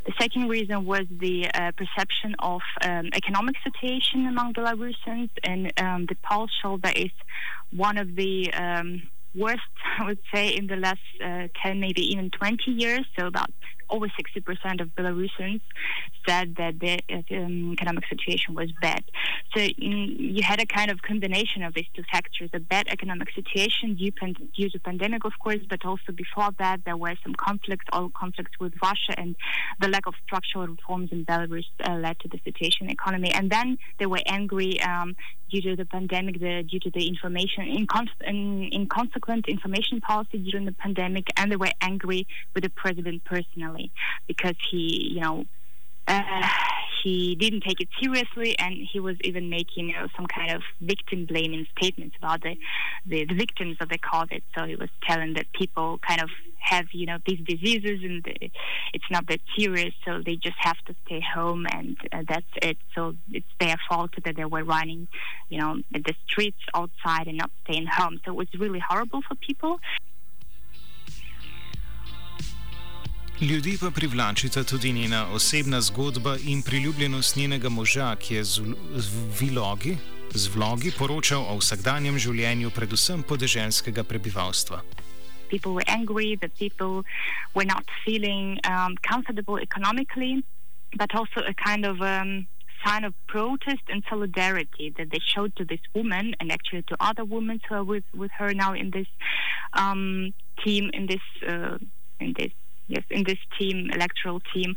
The 0.03 0.13
second 0.21 0.51
reason 0.51 0.85
was 0.85 1.05
the 1.25 1.37
uh, 1.47 1.71
perception 1.79 2.35
of 2.39 2.61
um, 2.85 3.07
economic 3.21 3.55
situation 3.63 4.27
among 4.27 4.53
Belarusians, 4.53 5.29
and 5.49 5.61
um, 5.79 6.05
the 6.11 6.17
poll 6.27 6.47
showed 6.61 6.81
that 6.81 6.95
it's 6.97 7.21
one 7.71 7.97
of 8.03 8.07
the 8.21 8.51
um, 8.63 9.01
worst, 9.35 9.71
I 9.99 10.03
would 10.07 10.23
say, 10.33 10.55
in 10.59 10.67
the 10.67 10.75
last 10.75 11.07
uh, 11.23 11.47
10, 11.63 11.79
maybe 11.79 12.01
even 12.13 12.29
20 12.29 12.71
years. 12.71 13.05
So 13.17 13.27
about 13.27 13.49
over 13.91 14.07
60% 14.07 14.81
of 14.81 14.87
Belarusians 14.95 15.61
said 16.27 16.55
that 16.55 16.79
the 16.79 16.99
um, 17.35 17.73
economic 17.73 18.05
situation 18.07 18.55
was 18.55 18.69
bad. 18.81 19.03
So 19.55 19.61
mm, 19.61 20.15
you 20.17 20.43
had 20.43 20.59
a 20.59 20.65
kind 20.65 20.89
of 20.89 21.01
combination 21.01 21.63
of 21.63 21.73
these 21.73 21.87
two 21.95 22.03
factors: 22.11 22.49
a 22.53 22.59
bad 22.59 22.87
economic 22.87 23.29
situation 23.33 23.95
due, 23.95 24.11
due 24.55 24.69
to 24.69 24.79
pandemic, 24.79 25.25
of 25.25 25.33
course, 25.39 25.59
but 25.69 25.85
also 25.85 26.11
before 26.13 26.49
that 26.59 26.81
there 26.85 26.97
were 26.97 27.15
some 27.23 27.35
conflicts, 27.35 27.85
all 27.91 28.09
conflicts 28.09 28.59
with 28.59 28.73
Russia, 28.81 29.13
and 29.17 29.35
the 29.79 29.87
lack 29.87 30.07
of 30.07 30.13
structural 30.25 30.67
reforms 30.67 31.09
in 31.11 31.25
Belarus 31.25 31.65
uh, 31.87 31.93
led 31.95 32.19
to 32.19 32.27
the 32.27 32.39
situation 32.43 32.89
economy. 32.89 33.31
And 33.31 33.49
then 33.49 33.77
they 33.99 34.05
were 34.05 34.21
angry 34.25 34.81
um, 34.81 35.15
due 35.51 35.61
to 35.61 35.75
the 35.75 35.85
pandemic, 35.85 36.39
the, 36.39 36.63
due 36.63 36.79
to 36.79 36.89
the 36.89 37.07
information, 37.07 37.63
in, 37.65 37.87
in, 38.25 38.69
inconsequent 38.73 39.47
information 39.47 40.01
policy 40.01 40.37
during 40.39 40.65
the 40.65 40.71
pandemic, 40.71 41.27
and 41.37 41.51
they 41.51 41.55
were 41.55 41.71
angry 41.81 42.25
with 42.53 42.63
the 42.63 42.69
president 42.69 43.23
personally 43.25 43.91
because 44.27 44.55
he, 44.71 45.11
you 45.13 45.21
know, 45.21 45.45
uh, 46.07 46.47
he 47.03 47.35
didn't 47.35 47.61
take 47.61 47.79
it 47.81 47.89
seriously, 48.01 48.57
and 48.59 48.75
he 48.91 48.99
was 48.99 49.15
even 49.23 49.49
making 49.49 49.89
you 49.89 49.95
know, 49.95 50.07
some 50.15 50.25
kind 50.27 50.51
of 50.51 50.61
victim 50.79 51.25
blaming 51.25 51.65
statements 51.77 52.15
about 52.17 52.41
the, 52.41 52.55
the, 53.05 53.25
the 53.25 53.35
victims 53.35 53.77
of 53.79 53.89
the 53.89 53.97
COVID. 53.97 54.41
So 54.55 54.65
he 54.65 54.75
was 54.75 54.89
telling 55.07 55.33
that 55.33 55.51
people 55.53 55.99
kind 56.07 56.21
of 56.21 56.29
have 56.61 56.85
you 56.91 57.05
know 57.05 57.17
these 57.25 57.39
diseases 57.39 57.99
and 58.03 58.23
the, 58.23 58.51
it's 58.93 59.09
not 59.09 59.27
that 59.27 59.41
serious, 59.57 59.93
so 60.05 60.21
they 60.25 60.35
just 60.35 60.57
have 60.59 60.77
to 60.87 60.95
stay 61.05 61.21
home, 61.35 61.65
and 61.71 61.97
uh, 62.11 62.23
that's 62.27 62.53
it. 62.61 62.77
So 62.95 63.15
it's 63.31 63.53
their 63.59 63.77
fault 63.89 64.11
that 64.23 64.35
they 64.35 64.45
were 64.45 64.63
running, 64.63 65.07
you 65.49 65.59
know, 65.59 65.81
the 65.91 66.15
streets 66.27 66.63
outside 66.73 67.27
and 67.27 67.37
not 67.37 67.51
staying 67.63 67.87
home. 67.87 68.19
So 68.23 68.31
it 68.31 68.37
was 68.37 68.47
really 68.59 68.81
horrible 68.89 69.21
for 69.27 69.35
people. 69.35 69.79
Ljudi 73.41 73.77
pa 73.81 73.89
privlačita 73.91 74.63
tudi 74.63 74.91
njena 74.93 75.27
osebna 75.33 75.81
zgodba 75.81 76.37
in 76.45 76.61
priljubljenost 76.61 77.35
njenega 77.35 77.69
moža, 77.69 78.15
ki 78.15 78.35
je 78.35 78.43
z, 78.43 78.61
z, 78.95 79.09
vlogi, 79.39 79.97
z 80.33 80.47
vlogi 80.55 80.91
poročal 80.97 81.47
o 81.49 81.57
vsakdanjem 81.57 82.19
življenju, 82.19 82.69
predvsem 82.69 83.23
podeželskega 83.23 84.03
prebivalstva. 84.03 84.83
People 85.53 85.73
were 85.73 85.83
angry, 85.99 86.37
that 86.41 86.51
people 86.57 86.93
were 87.53 87.65
not 87.65 87.85
feeling 88.05 88.59
um, 88.63 88.95
comfortable 89.11 89.57
economically, 89.67 90.33
but 90.97 91.13
also 91.13 91.39
a 91.53 91.53
kind 91.53 91.83
of 91.85 92.01
um, 92.01 92.47
sign 92.85 93.03
of 93.03 93.13
protest 93.27 93.83
and 93.89 94.01
solidarity 94.09 94.93
that 94.97 95.11
they 95.11 95.19
showed 95.33 95.55
to 95.57 95.65
this 95.65 95.83
woman 95.93 96.35
and 96.39 96.51
actually 96.51 96.83
to 96.83 96.95
other 96.99 97.25
women 97.25 97.59
who 97.67 97.75
are 97.75 97.83
with, 97.83 98.05
with 98.15 98.31
her 98.39 98.53
now 98.53 98.73
in 98.73 98.91
this 98.91 99.07
um, 99.73 100.33
team, 100.63 100.89
in 100.93 101.05
this, 101.05 101.25
uh, 101.47 101.77
in 102.19 102.33
this 102.37 102.53
yes, 102.91 103.03
in 103.09 103.23
this 103.23 103.37
team, 103.57 103.89
electoral 103.93 104.41
team. 104.53 104.75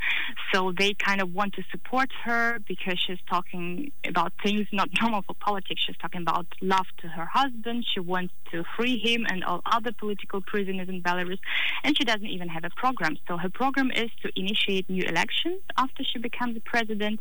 So 0.53 0.73
they 0.77 0.95
kind 0.95 1.21
of 1.21 1.35
want 1.35 1.55
to 1.55 1.63
support 1.71 2.11
her 2.25 2.61
because 2.67 2.99
she's 3.05 3.19
talking 3.29 3.91
about 4.07 4.33
things 4.43 4.67
not 4.73 4.89
normal 5.01 5.23
for 5.23 5.35
politics. 5.35 5.83
She's 5.87 5.97
talking 5.97 6.23
about 6.23 6.47
love 6.61 6.87
to 6.99 7.09
her 7.09 7.27
husband. 7.27 7.85
She 7.93 8.01
wants 8.01 8.33
to 8.53 8.63
free 8.77 8.99
him 8.99 9.27
and 9.29 9.43
all 9.45 9.61
other 9.67 9.93
political 9.93 10.41
prisoners 10.41 10.89
in 10.89 11.03
Belarus. 11.03 11.39
And 11.83 11.97
she 11.97 12.05
doesn't 12.05 12.27
even 12.27 12.49
have 12.49 12.65
a 12.65 12.71
program. 12.77 13.17
So 13.27 13.37
her 13.37 13.51
program 13.51 13.91
is 13.91 14.11
to 14.23 14.31
initiate 14.37 14.89
new 14.89 15.03
elections 15.03 15.61
after 15.77 16.05
she 16.05 16.19
becomes 16.19 16.55
the 16.55 16.61
president. 16.61 17.21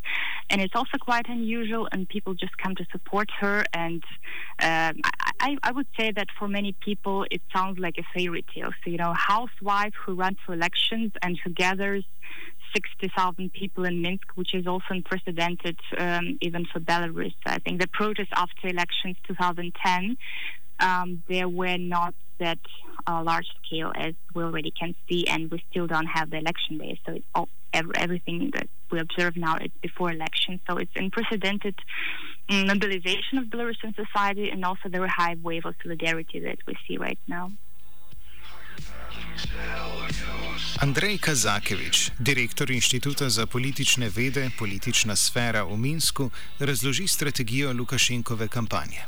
And 0.50 0.60
it's 0.60 0.74
also 0.76 0.98
quite 1.00 1.28
unusual, 1.28 1.88
and 1.90 2.08
people 2.08 2.34
just 2.34 2.56
come 2.58 2.74
to 2.76 2.84
support 2.92 3.28
her. 3.40 3.64
And 3.72 4.02
um, 4.62 5.00
I, 5.40 5.56
I 5.62 5.72
would 5.72 5.86
say 5.98 6.12
that 6.12 6.28
for 6.38 6.46
many 6.46 6.72
people, 6.72 7.26
it 7.30 7.42
sounds 7.52 7.78
like 7.78 7.96
a 7.98 8.04
fairy 8.14 8.44
tale. 8.54 8.70
So, 8.84 8.90
you 8.90 8.98
know, 8.98 9.12
housewife 9.14 9.94
who 10.04 10.14
runs 10.14 10.36
for 10.46 10.54
election 10.54 10.83
and 10.92 11.38
who 11.42 11.50
gathers 11.50 12.04
60,000 12.74 13.52
people 13.52 13.84
in 13.84 14.02
Minsk, 14.02 14.26
which 14.34 14.54
is 14.54 14.66
also 14.66 14.84
unprecedented 14.90 15.78
um, 15.96 16.38
even 16.40 16.66
for 16.72 16.80
Belarus. 16.80 17.34
I 17.46 17.58
think 17.58 17.80
the 17.80 17.86
protests 17.86 18.32
after 18.32 18.68
elections 18.68 19.16
2010, 19.26 20.16
um, 20.80 21.22
there 21.28 21.48
were 21.48 21.78
not 21.78 22.14
that 22.40 22.58
uh, 23.06 23.22
large 23.22 23.46
scale 23.64 23.92
as 23.94 24.14
we 24.34 24.42
already 24.42 24.72
can 24.72 24.94
see, 25.08 25.26
and 25.28 25.50
we 25.50 25.62
still 25.70 25.86
don't 25.86 26.06
have 26.06 26.30
the 26.30 26.38
election 26.38 26.78
day. 26.78 26.98
So 27.06 27.18
all, 27.34 27.48
everything 27.72 28.50
that 28.54 28.68
we 28.90 28.98
observe 28.98 29.36
now 29.36 29.56
is 29.56 29.70
before 29.82 30.12
election. 30.12 30.60
So 30.68 30.78
it's 30.78 30.90
unprecedented 30.96 31.76
mm, 32.50 32.66
mobilization 32.66 33.38
of 33.38 33.46
Belarusian 33.46 33.94
society 33.94 34.50
and 34.50 34.64
also 34.64 34.88
the 34.88 35.06
high 35.08 35.36
wave 35.42 35.64
of 35.64 35.74
solidarity 35.82 36.40
that 36.40 36.58
we 36.66 36.76
see 36.88 36.96
right 36.96 37.18
now. 37.28 37.52
Andrej 40.84 41.18
Kazakevič, 41.18 42.10
direktor 42.18 42.70
Inštituta 42.70 43.30
za 43.30 43.46
politične 43.46 44.08
vede, 44.08 44.50
politična 44.58 45.16
sfera 45.16 45.64
v 45.64 45.76
Minsku, 45.76 46.30
razloži 46.58 47.06
strategijo 47.08 47.72
Lukašenkove 47.72 48.48
kampanje. 48.48 49.06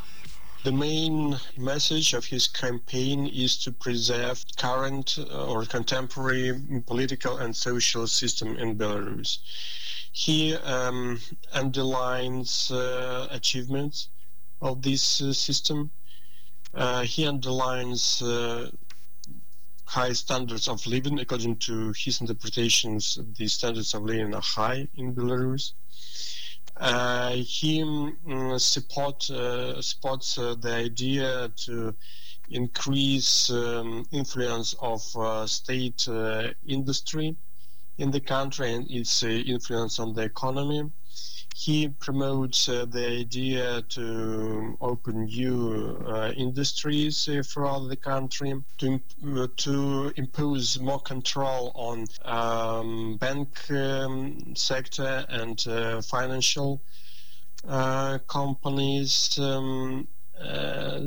The 0.62 0.72
main 0.72 1.36
message 1.56 2.16
of 2.16 2.24
his 2.24 2.48
campaign 2.48 3.26
is 3.26 3.56
to 3.64 3.72
preserve 3.72 4.42
current 4.56 5.18
uh, 5.18 5.52
or 5.52 5.66
contemporary 5.66 6.52
political 6.86 7.36
and 7.36 7.54
social 7.54 8.06
system 8.06 8.56
in 8.56 8.76
Belarus. 8.78 9.38
He 10.12 10.56
um, 10.56 11.20
underlines 11.52 12.70
uh, 12.70 13.28
achievements 13.30 14.08
of 14.60 14.82
this 14.82 15.20
uh, 15.20 15.32
system. 15.32 15.90
Uh, 16.74 17.02
he 17.02 17.26
underlines 17.26 18.22
uh, 18.22 18.70
high 19.86 20.12
standards 20.12 20.68
of 20.68 20.86
living. 20.86 21.18
According 21.20 21.56
to 21.56 21.92
his 21.96 22.20
interpretations, 22.20 23.18
the 23.38 23.48
standards 23.48 23.94
of 23.94 24.02
living 24.02 24.34
are 24.34 24.42
high 24.42 24.88
in 24.96 25.14
Belarus. 25.14 25.72
Uh, 26.76 27.36
he 27.36 27.82
um, 27.82 28.58
support, 28.58 29.30
uh, 29.30 29.80
supports 29.80 30.36
uh, 30.36 30.54
the 30.60 30.74
idea 30.74 31.50
to 31.56 31.94
increase 32.50 33.50
um, 33.50 34.04
influence 34.12 34.74
of 34.80 35.02
uh, 35.16 35.46
state 35.46 36.06
uh, 36.08 36.48
industry 36.66 37.34
in 37.98 38.10
the 38.10 38.20
country 38.20 38.74
and 38.74 38.90
its 38.90 39.22
uh, 39.22 39.26
influence 39.26 39.98
on 39.98 40.12
the 40.12 40.22
economy. 40.22 40.90
He 41.58 41.88
promotes 41.88 42.68
uh, 42.68 42.84
the 42.84 43.08
idea 43.08 43.80
to 43.88 44.76
open 44.78 45.24
new 45.24 46.04
uh, 46.06 46.32
industries 46.36 47.26
uh, 47.28 47.42
throughout 47.42 47.88
the 47.88 47.96
country, 47.96 48.62
to, 48.76 49.00
uh, 49.26 49.46
to 49.56 50.12
impose 50.16 50.78
more 50.78 51.00
control 51.00 51.72
on 51.74 52.06
um, 52.26 53.16
bank 53.16 53.48
um, 53.70 54.54
sector 54.54 55.24
and 55.30 55.66
uh, 55.66 56.02
financial 56.02 56.82
uh, 57.66 58.18
companies. 58.28 59.38
Um, 59.38 60.08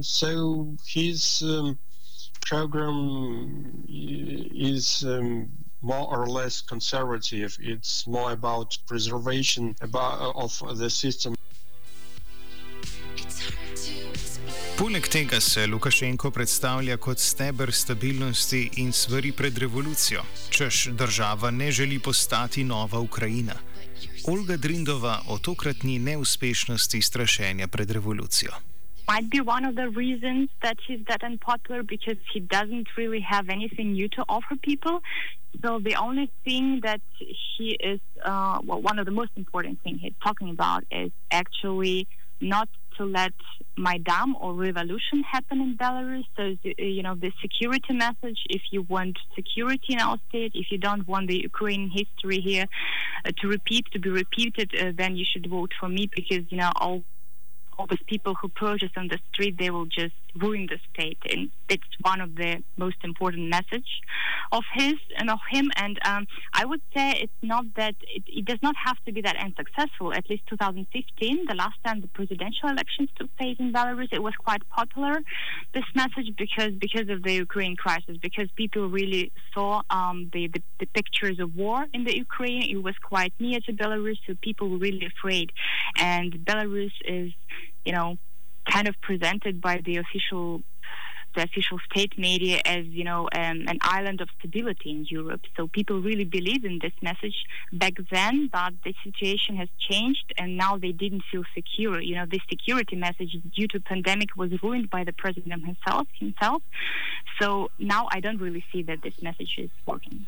so 0.01 0.75
his 0.83 1.43
um, 1.45 1.77
program 2.41 3.85
is 3.87 5.03
um, 5.05 5.51
more 5.81 6.07
or 6.07 6.27
less 6.27 6.61
conservative. 6.61 7.57
It's 7.59 8.07
more 8.07 8.31
about 8.31 8.77
preservation 8.87 9.75
about, 9.81 10.35
of 10.35 10.77
the 10.77 10.89
system. 10.89 11.35
Poleg 14.77 15.07
tega 15.07 15.41
se 15.41 15.67
Lukašenko 15.67 16.31
predstavlja 16.31 16.97
kot 16.97 17.19
steber 17.19 17.71
stabilnosti 17.71 18.69
in 18.75 18.93
svari 18.93 19.31
pred 19.31 19.57
revolucijo, 19.57 20.23
čež 20.49 20.87
država 20.91 21.51
ne 21.51 21.71
želi 21.71 21.99
postati 21.99 22.63
nova 22.63 22.99
Ukrajina. 22.99 23.55
Olga 24.27 24.57
Drindova 24.57 25.21
o 25.27 25.37
tokratni 25.37 25.99
neuspešnosti 25.99 27.01
strašenja 27.01 27.67
pred 27.67 27.91
revolucijo. 27.91 28.68
Might 29.11 29.27
be 29.35 29.41
one 29.41 29.65
of 29.65 29.73
the 29.75 29.89
reasons 30.03 30.49
that 30.61 30.77
he's 30.85 31.01
that 31.07 31.23
unpopular 31.23 31.81
because 31.81 32.19
he 32.31 32.39
doesn't 32.57 32.87
really 32.95 33.21
have 33.21 33.45
anything 33.49 33.87
new 33.93 34.07
to 34.17 34.21
offer 34.35 34.55
people. 34.69 34.95
So 35.63 35.79
the 35.89 35.95
only 35.95 36.27
thing 36.45 36.81
that 36.83 37.01
he 37.17 37.67
is, 37.91 37.99
uh, 38.23 38.59
well, 38.63 38.81
one 38.89 38.99
of 38.99 39.05
the 39.09 39.15
most 39.21 39.31
important 39.35 39.81
thing 39.83 39.97
he's 39.97 40.19
talking 40.27 40.51
about 40.51 40.83
is 40.91 41.11
actually 41.31 42.07
not 42.39 42.69
to 42.97 43.05
let 43.05 43.33
Maidan 43.85 44.35
or 44.39 44.53
revolution 44.53 45.23
happen 45.35 45.57
in 45.65 45.71
Belarus. 45.75 46.25
So, 46.37 46.43
you 46.77 47.01
know, 47.01 47.15
the 47.15 47.31
security 47.41 47.93
message, 48.05 48.39
if 48.57 48.61
you 48.71 48.83
want 48.83 49.17
security 49.39 49.93
in 49.95 49.99
our 49.99 50.17
state, 50.29 50.51
if 50.53 50.67
you 50.69 50.77
don't 50.77 51.07
want 51.07 51.29
the 51.29 51.39
Ukrainian 51.51 51.89
history 51.89 52.41
here 52.49 52.67
uh, 53.25 53.31
to 53.39 53.47
repeat, 53.47 53.83
to 53.93 53.99
be 53.99 54.11
repeated, 54.23 54.69
uh, 54.75 54.91
then 54.95 55.15
you 55.15 55.25
should 55.31 55.47
vote 55.49 55.71
for 55.79 55.89
me 55.89 56.03
because, 56.15 56.43
you 56.51 56.59
know, 56.61 56.71
all 56.75 57.01
all 57.79 57.87
these 57.87 57.99
people 58.07 58.35
who 58.35 58.49
protest 58.49 58.97
on 58.97 59.07
the 59.07 59.17
street, 59.31 59.57
they 59.57 59.69
will 59.69 59.85
just 59.85 60.13
ruin 60.35 60.67
the 60.69 60.77
state. 60.93 61.17
And 61.31 61.49
it's 61.69 61.83
one 62.01 62.19
of 62.19 62.35
the 62.35 62.61
most 62.77 62.97
important 63.03 63.47
message 63.47 63.87
of 64.51 64.63
his 64.73 64.95
and 65.17 65.29
of 65.29 65.39
him. 65.49 65.71
And 65.77 65.97
um, 66.03 66.27
I 66.53 66.65
would 66.65 66.81
say 66.93 67.11
it's 67.21 67.41
not 67.41 67.63
that 67.77 67.95
it, 68.01 68.23
it, 68.27 68.45
does 68.45 68.59
not 68.61 68.75
have 68.85 68.97
to 69.05 69.13
be 69.13 69.21
that 69.21 69.37
unsuccessful. 69.37 70.13
At 70.13 70.29
least 70.29 70.43
2015, 70.49 71.45
the 71.47 71.55
last 71.55 71.77
time 71.85 72.01
the 72.01 72.07
presidential 72.07 72.67
elections 72.67 73.09
took 73.17 73.35
place 73.37 73.55
in 73.59 73.71
Belarus, 73.71 74.09
it 74.11 74.21
was 74.21 74.33
quite 74.35 74.67
popular. 74.69 75.21
This 75.73 75.85
message 75.95 76.35
because 76.37 76.73
because 76.79 77.07
of 77.09 77.23
the 77.23 77.33
Ukraine 77.33 77.77
crisis, 77.77 78.17
because 78.21 78.49
people 78.57 78.89
really 78.89 79.31
saw 79.53 79.81
um, 79.89 80.29
the, 80.33 80.47
the, 80.47 80.61
the 80.81 80.85
pictures 80.87 81.39
of 81.39 81.55
war 81.55 81.85
in 81.93 82.03
the 82.03 82.15
Ukraine. 82.15 82.63
It 82.63 82.83
was 82.83 82.95
quite 83.01 83.33
near 83.39 83.59
to 83.61 83.71
Belarus, 83.71 84.17
so 84.27 84.33
people 84.41 84.69
were 84.69 84.77
really 84.77 85.05
afraid. 85.05 85.51
And 85.97 86.33
Belarus 86.45 86.91
is 87.05 87.31
you 87.85 87.91
know, 87.91 88.17
kind 88.69 88.87
of 88.87 88.95
presented 89.01 89.61
by 89.61 89.81
the 89.83 89.97
official 89.97 90.61
the 91.35 91.43
official 91.43 91.77
state 91.91 92.17
media 92.17 92.59
as 92.65 92.85
you 92.87 93.03
know 93.03 93.29
um, 93.33 93.65
an 93.67 93.77
island 93.81 94.19
of 94.21 94.29
stability 94.39 94.89
in 94.89 95.05
Europe. 95.09 95.41
So 95.55 95.67
people 95.67 96.01
really 96.01 96.23
believe 96.23 96.65
in 96.65 96.79
this 96.81 96.93
message 97.01 97.35
back 97.71 97.93
then, 98.11 98.49
but 98.51 98.73
the 98.83 98.93
situation 99.03 99.55
has 99.57 99.69
changed, 99.79 100.33
and 100.37 100.57
now 100.57 100.77
they 100.77 100.91
didn't 100.91 101.23
feel 101.31 101.43
secure. 101.53 102.01
You 102.01 102.15
know, 102.15 102.25
this 102.25 102.41
security 102.49 102.95
message 102.95 103.37
due 103.55 103.67
to 103.67 103.79
pandemic 103.79 104.35
was 104.35 104.51
ruined 104.63 104.89
by 104.89 105.03
the 105.03 105.13
president 105.13 105.65
himself. 105.65 106.07
Himself. 106.19 106.63
So 107.39 107.69
now 107.77 108.07
I 108.11 108.19
don't 108.19 108.41
really 108.41 108.63
see 108.71 108.81
that 108.83 109.01
this 109.03 109.21
message 109.21 109.55
is 109.57 109.69
working. 109.85 110.25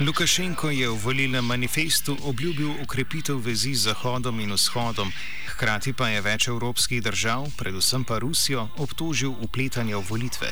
Lukašenko 0.00 0.70
je 0.70 0.88
v 0.88 0.98
volilnem 0.98 1.44
manifestu 1.44 2.16
obljubil 2.22 2.70
ukrepitev 2.82 3.38
vezi 3.38 3.74
z 3.74 3.92
Zahodom 3.92 4.40
in 4.40 4.52
Vzhodom, 4.52 5.12
hkrati 5.52 5.92
pa 5.92 6.08
je 6.08 6.20
več 6.20 6.48
evropskih 6.48 7.02
držav, 7.02 7.50
predvsem 7.56 8.04
pa 8.04 8.18
Rusijo, 8.18 8.68
obtožil 8.76 9.36
upletanja 9.40 9.98
v 9.98 10.08
volitve. 10.08 10.50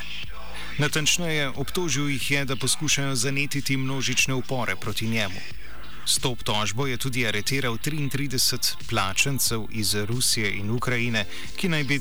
Natančneje, 0.78 1.48
obtožil 1.56 2.08
jih 2.08 2.30
je, 2.30 2.44
da 2.44 2.56
poskušajo 2.56 3.16
zanetiti 3.16 3.76
množične 3.76 4.34
upore 4.34 4.76
proti 4.76 5.08
njemu. 5.08 5.40
S 6.06 6.18
to 6.18 6.30
obtožbo 6.30 6.86
je 6.86 6.96
tudi 6.96 7.26
areteral 7.26 7.76
33 7.78 8.86
plačencev 8.88 9.66
iz 9.70 9.94
Rusije 9.94 10.50
in 10.50 10.70
Ukrajine, 10.70 11.26
ki 11.56 11.68
naj 11.68 11.84
bi 11.84 11.98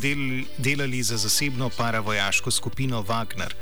delali, 0.57 1.03
za 1.03 1.17
zasebno 1.17 1.69
paravojaško 1.69 2.51
skupino 2.51 3.03
Wagner. 3.03 3.53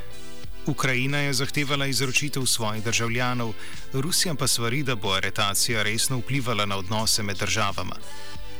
Ukrajina 0.68 1.18
je 1.18 1.32
zahtevala 1.32 1.86
izročitev 1.86 2.46
svojih 2.46 2.84
državljanov, 2.84 3.52
Rusija 3.92 4.34
pa 4.34 4.46
svari, 4.46 4.82
da 4.82 4.94
bo 4.94 5.12
aretacija 5.12 5.82
resno 5.82 6.18
vplivala 6.18 6.66
na 6.66 6.76
odnose 6.76 7.22
med 7.22 7.38
državama. 7.38 7.96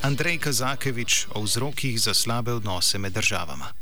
Andrej 0.03 0.39
Kazakevič 0.39 1.27
o 1.35 1.43
vzrokih 1.43 2.01
za 2.01 2.15
slabe 2.15 2.53
odnose 2.53 2.99
med 2.99 3.13
državama. 3.13 3.73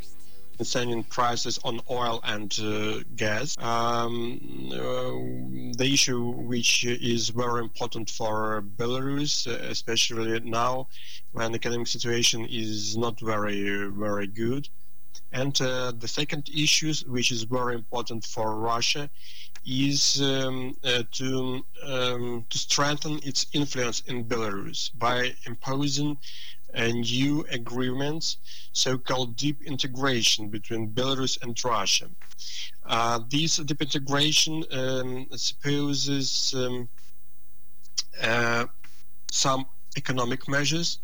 concerning 0.56 1.04
prices 1.04 1.58
on 1.64 1.80
oil 1.90 2.20
and 2.24 2.58
uh, 2.62 3.00
gas. 3.16 3.56
Um, 3.58 4.40
uh, 4.72 5.76
the 5.76 5.88
issue, 5.92 6.30
which 6.30 6.84
is 6.84 7.28
very 7.28 7.60
important 7.62 8.08
for 8.10 8.64
Belarus, 8.76 9.46
especially 9.46 10.40
now 10.40 10.88
when 11.32 11.52
the 11.52 11.56
economic 11.56 11.86
situation 11.86 12.46
is 12.48 12.96
not 12.96 13.20
very, 13.20 13.90
very 13.90 14.26
good. 14.26 14.68
And 15.32 15.60
uh, 15.60 15.92
the 15.98 16.08
second 16.08 16.48
issue, 16.54 16.92
which 17.06 17.30
is 17.30 17.42
very 17.42 17.74
important 17.74 18.24
for 18.24 18.56
Russia, 18.56 19.10
is 19.66 20.22
um, 20.22 20.76
uh, 20.84 21.02
to 21.12 21.64
um, 21.82 22.46
to 22.48 22.58
strengthen 22.58 23.18
its 23.24 23.46
influence 23.52 24.00
in 24.06 24.24
Belarus 24.24 24.90
by 24.96 25.32
imposing 25.44 26.16
uh, 26.74 26.86
new 26.86 27.44
agreements, 27.50 28.36
so-called 28.72 29.36
deep 29.36 29.62
integration 29.62 30.48
between 30.48 30.90
Belarus 30.90 31.40
and 31.42 31.58
Russia. 31.64 32.08
Uh, 32.84 33.20
this 33.30 33.56
deep 33.56 33.82
integration 33.82 34.62
um, 34.72 35.26
supposes 35.34 36.54
um, 36.56 36.88
uh, 38.22 38.66
some 39.30 39.66
economic 39.96 40.48
measures 40.48 40.98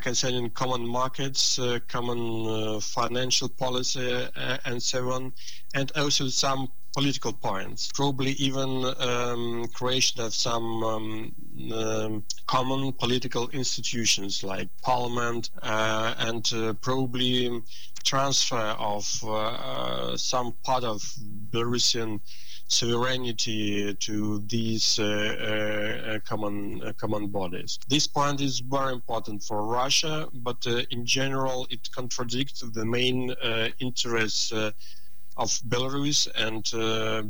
concerning 0.00 0.50
common 0.50 0.86
markets, 0.86 1.58
uh, 1.58 1.78
common 1.88 2.46
uh, 2.46 2.80
financial 2.80 3.48
policy, 3.48 4.28
and 4.64 4.82
so 4.82 5.10
on, 5.10 5.32
and 5.74 5.92
also 5.96 6.28
some 6.28 6.68
political 6.94 7.32
points. 7.32 7.90
Probably 7.94 8.32
even 8.32 8.84
um, 8.98 9.66
creation 9.74 10.20
of 10.22 10.34
some 10.34 10.82
um, 10.82 11.34
um, 11.72 12.24
common 12.46 12.92
political 12.92 13.48
institutions 13.50 14.42
like 14.42 14.68
parliament, 14.82 15.50
and 15.62 16.50
probably 16.80 17.62
transfer 18.04 18.74
of 18.78 19.04
uh, 19.24 20.16
some 20.16 20.54
part 20.64 20.82
of 20.84 21.02
Belarusian 21.50 22.20
sovereignty 22.68 23.94
to 23.94 24.38
these 24.46 24.98
uh, 24.98 25.04
uh, 25.04 26.18
common 26.20 26.82
uh, 26.82 26.92
common 26.92 27.26
bodies. 27.28 27.78
This 27.88 28.06
point 28.06 28.40
is 28.40 28.60
very 28.60 28.92
important 28.92 29.42
for 29.42 29.64
Russia, 29.64 30.28
but 30.32 30.64
in 30.90 31.04
general, 31.04 31.66
it 31.70 31.90
contradicts 31.90 32.60
the 32.60 32.84
main 32.84 33.34
interests 33.80 34.52
of 34.52 35.48
Belarus 35.68 36.28
and 36.36 36.64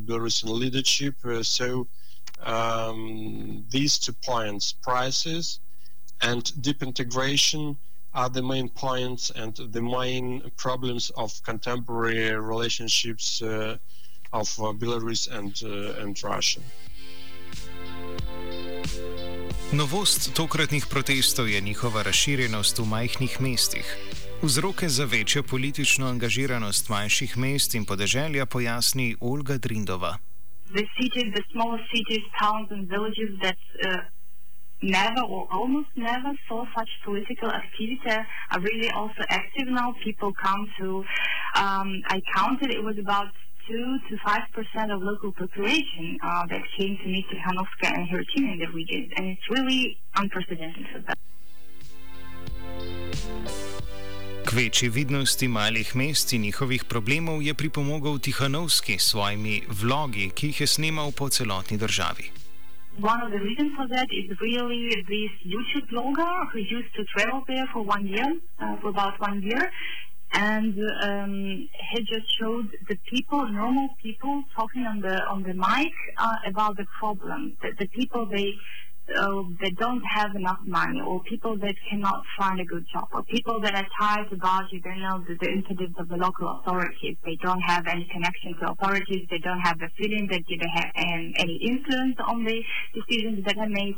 Belarusian 0.07 0.51
leadership. 0.51 1.15
so 1.43 1.87
um, 2.43 3.65
these 3.71 3.99
two 3.99 4.13
points, 4.25 4.73
prices 4.73 5.61
and 6.21 6.61
deep 6.63 6.83
integration, 6.83 7.77
are 8.15 8.29
the 8.29 8.43
main 8.43 8.69
points 8.69 9.31
and 9.31 9.55
the 9.57 9.83
main 9.83 10.51
problems 10.57 11.11
of 11.11 11.31
contemporary 11.45 12.33
relationships 12.33 13.43
uh, 13.43 13.77
of 14.33 14.49
uh, 14.59 14.73
Belarus 14.73 15.29
and, 15.39 15.53
uh, 15.65 16.03
and 16.03 16.17
Russia. 16.23 16.61
Novost 19.73 20.37
tokratnih 20.37 20.87
protestov 20.91 21.49
je 21.49 21.61
njihova 21.61 22.03
razširjenost 22.03 22.79
v 22.79 22.85
majhnih 22.85 23.41
mestih. 23.41 23.97
Vzroke 24.43 24.89
za 24.89 25.05
večjo 25.05 25.43
politično 25.43 26.07
angažiranost 26.07 26.89
manjših 26.89 27.39
mest 27.39 27.75
in 27.75 27.85
podeželja 27.85 28.47
pojasni 28.47 29.17
Olga 29.21 29.59
Drindova. 29.59 30.19
The 30.73 30.87
cities, 30.97 31.29
the 31.35 31.45
small 31.53 31.79
cities, 31.93 32.25
towns 32.41 32.69
and 32.71 32.89
villages 32.89 33.31
that 33.43 33.61
uh, 33.85 34.05
never 34.83 35.23
or 35.35 35.43
almost 35.51 35.91
never 35.97 36.33
saw 36.49 36.65
such 36.77 36.91
political 37.05 37.51
activity 37.51 38.17
are 38.53 38.61
really 38.61 38.91
also 38.91 39.23
active 39.29 39.69
now. 39.81 39.89
People 40.05 40.31
come 40.47 40.63
to, 40.79 40.89
um, 41.65 41.89
I 42.15 42.23
counted, 42.37 42.71
it 42.71 42.85
was 42.85 42.97
about 42.99 43.29
two 43.69 43.89
to 44.09 44.15
five 44.27 44.45
percent 44.57 44.89
of 44.95 44.99
local 45.11 45.31
population 45.43 46.05
uh, 46.23 46.45
that 46.53 46.65
came 46.77 46.95
to 47.03 47.07
meet 47.15 47.27
Tikhanovska 47.31 47.89
and 47.97 48.05
her 48.15 48.23
team 48.33 48.45
in 48.55 48.59
the 48.65 48.71
region, 48.81 49.03
and 49.17 49.25
it's 49.33 49.49
really 49.57 49.83
unprecedented 50.23 50.87
for 50.93 51.01
that. 51.07 51.17
K 54.49 54.57
večji 54.57 54.89
vidnosti 54.89 55.49
malih 55.49 55.97
mest 55.97 56.33
in 56.33 56.43
njihovih 56.43 56.85
problemov 56.85 57.43
je 57.43 57.55
pripomogel 57.55 58.19
Tihanovski 58.19 58.99
s 58.99 59.11
svojimi 59.11 59.63
vlogi, 59.81 60.31
ki 60.37 60.47
jih 60.47 60.61
je 60.61 60.67
snemal 60.67 61.13
po 61.19 61.29
celotni 61.29 61.77
državi. 61.79 62.31
One 62.99 63.21
of 63.25 63.31
the 63.31 63.39
reasons 63.49 63.73
for 63.77 63.87
that 63.95 64.09
is 64.21 64.27
really 64.41 64.81
this 65.15 65.33
YouTube 65.53 65.87
blogger 65.93 66.35
who 66.51 66.59
used 66.79 66.93
to 66.99 67.03
travel 67.15 67.41
there 67.47 67.67
for 67.73 67.83
one 67.97 68.05
year, 68.15 68.31
uh, 68.59 68.75
for 68.81 68.89
about 68.89 69.15
one 69.21 69.39
year, 69.51 69.71
and 70.33 70.79
um, 71.03 71.69
he 71.93 72.01
just 72.01 72.27
showed 72.39 72.69
the 72.89 72.97
people, 73.11 73.49
normal 73.49 73.89
people, 74.03 74.45
talking 74.55 74.85
on 74.87 75.01
the 75.01 75.23
on 75.25 75.43
the 75.43 75.55
mic 75.55 75.93
uh, 76.19 76.37
about 76.47 76.77
the 76.77 76.87
problem. 76.99 77.57
The, 77.63 77.71
the 77.79 77.89
people 77.89 78.27
they 78.27 78.53
uh, 79.17 79.43
that 79.61 79.73
don't 79.79 80.03
have 80.03 80.35
enough 80.37 80.61
money, 80.65 81.01
or 81.01 81.23
people 81.25 81.57
that 81.59 81.75
cannot 81.91 82.23
find 82.39 82.61
a 82.61 82.65
good 82.65 82.85
job, 82.93 83.09
or 83.13 83.23
people 83.25 83.61
that 83.61 83.75
are 83.75 83.87
tired 83.99 84.33
about 84.33 84.71
you 84.73 84.81
don't 84.81 85.01
know 85.01 85.25
the, 85.27 85.35
the 85.41 85.51
incidents 85.51 85.97
of 85.99 86.09
the 86.09 86.17
local 86.17 86.61
authorities. 86.61 87.17
They 87.25 87.37
don't 87.43 87.61
have 87.61 87.87
any 87.87 88.09
connection 88.13 88.55
to 88.61 88.73
authorities. 88.73 89.27
They 89.31 89.39
don't 89.39 89.61
have 89.61 89.79
the 89.79 89.89
feeling 89.97 90.29
that 90.31 90.43
they 90.49 90.59
have 90.75 90.91
um, 90.97 91.33
any 91.37 91.57
influence 91.63 92.17
on 92.27 92.45
the 92.45 92.63
decisions 92.95 93.45
that 93.47 93.57
are 93.59 93.69
made. 93.69 93.97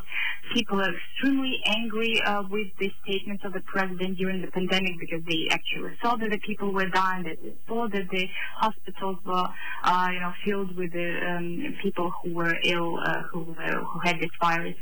People 0.54 0.80
are 0.80 0.94
extremely 0.94 1.60
angry 1.66 2.20
uh, 2.26 2.42
with 2.50 2.68
the 2.78 2.90
statements 3.04 3.44
of 3.44 3.52
the 3.52 3.60
president 3.66 4.18
during 4.18 4.42
the 4.42 4.50
pandemic 4.50 4.98
because 4.98 5.22
they 5.26 5.48
actually 5.50 5.96
saw 6.02 6.16
that 6.16 6.30
the 6.30 6.38
people 6.38 6.72
were 6.72 6.88
dying, 6.88 7.24
that 7.24 7.38
they 7.42 7.54
saw 7.66 7.88
that 7.88 8.06
the 8.10 8.26
hospitals 8.56 9.18
were, 9.24 9.48
uh, 9.84 10.08
you 10.12 10.20
know, 10.20 10.32
filled 10.44 10.76
with 10.76 10.92
the 10.92 11.10
um, 11.28 11.74
people 11.82 12.12
who 12.22 12.34
were 12.34 12.54
ill, 12.64 12.98
uh, 12.98 13.22
who, 13.32 13.44
who 13.44 13.98
had 14.04 14.16
this 14.20 14.30
virus. 14.40 14.74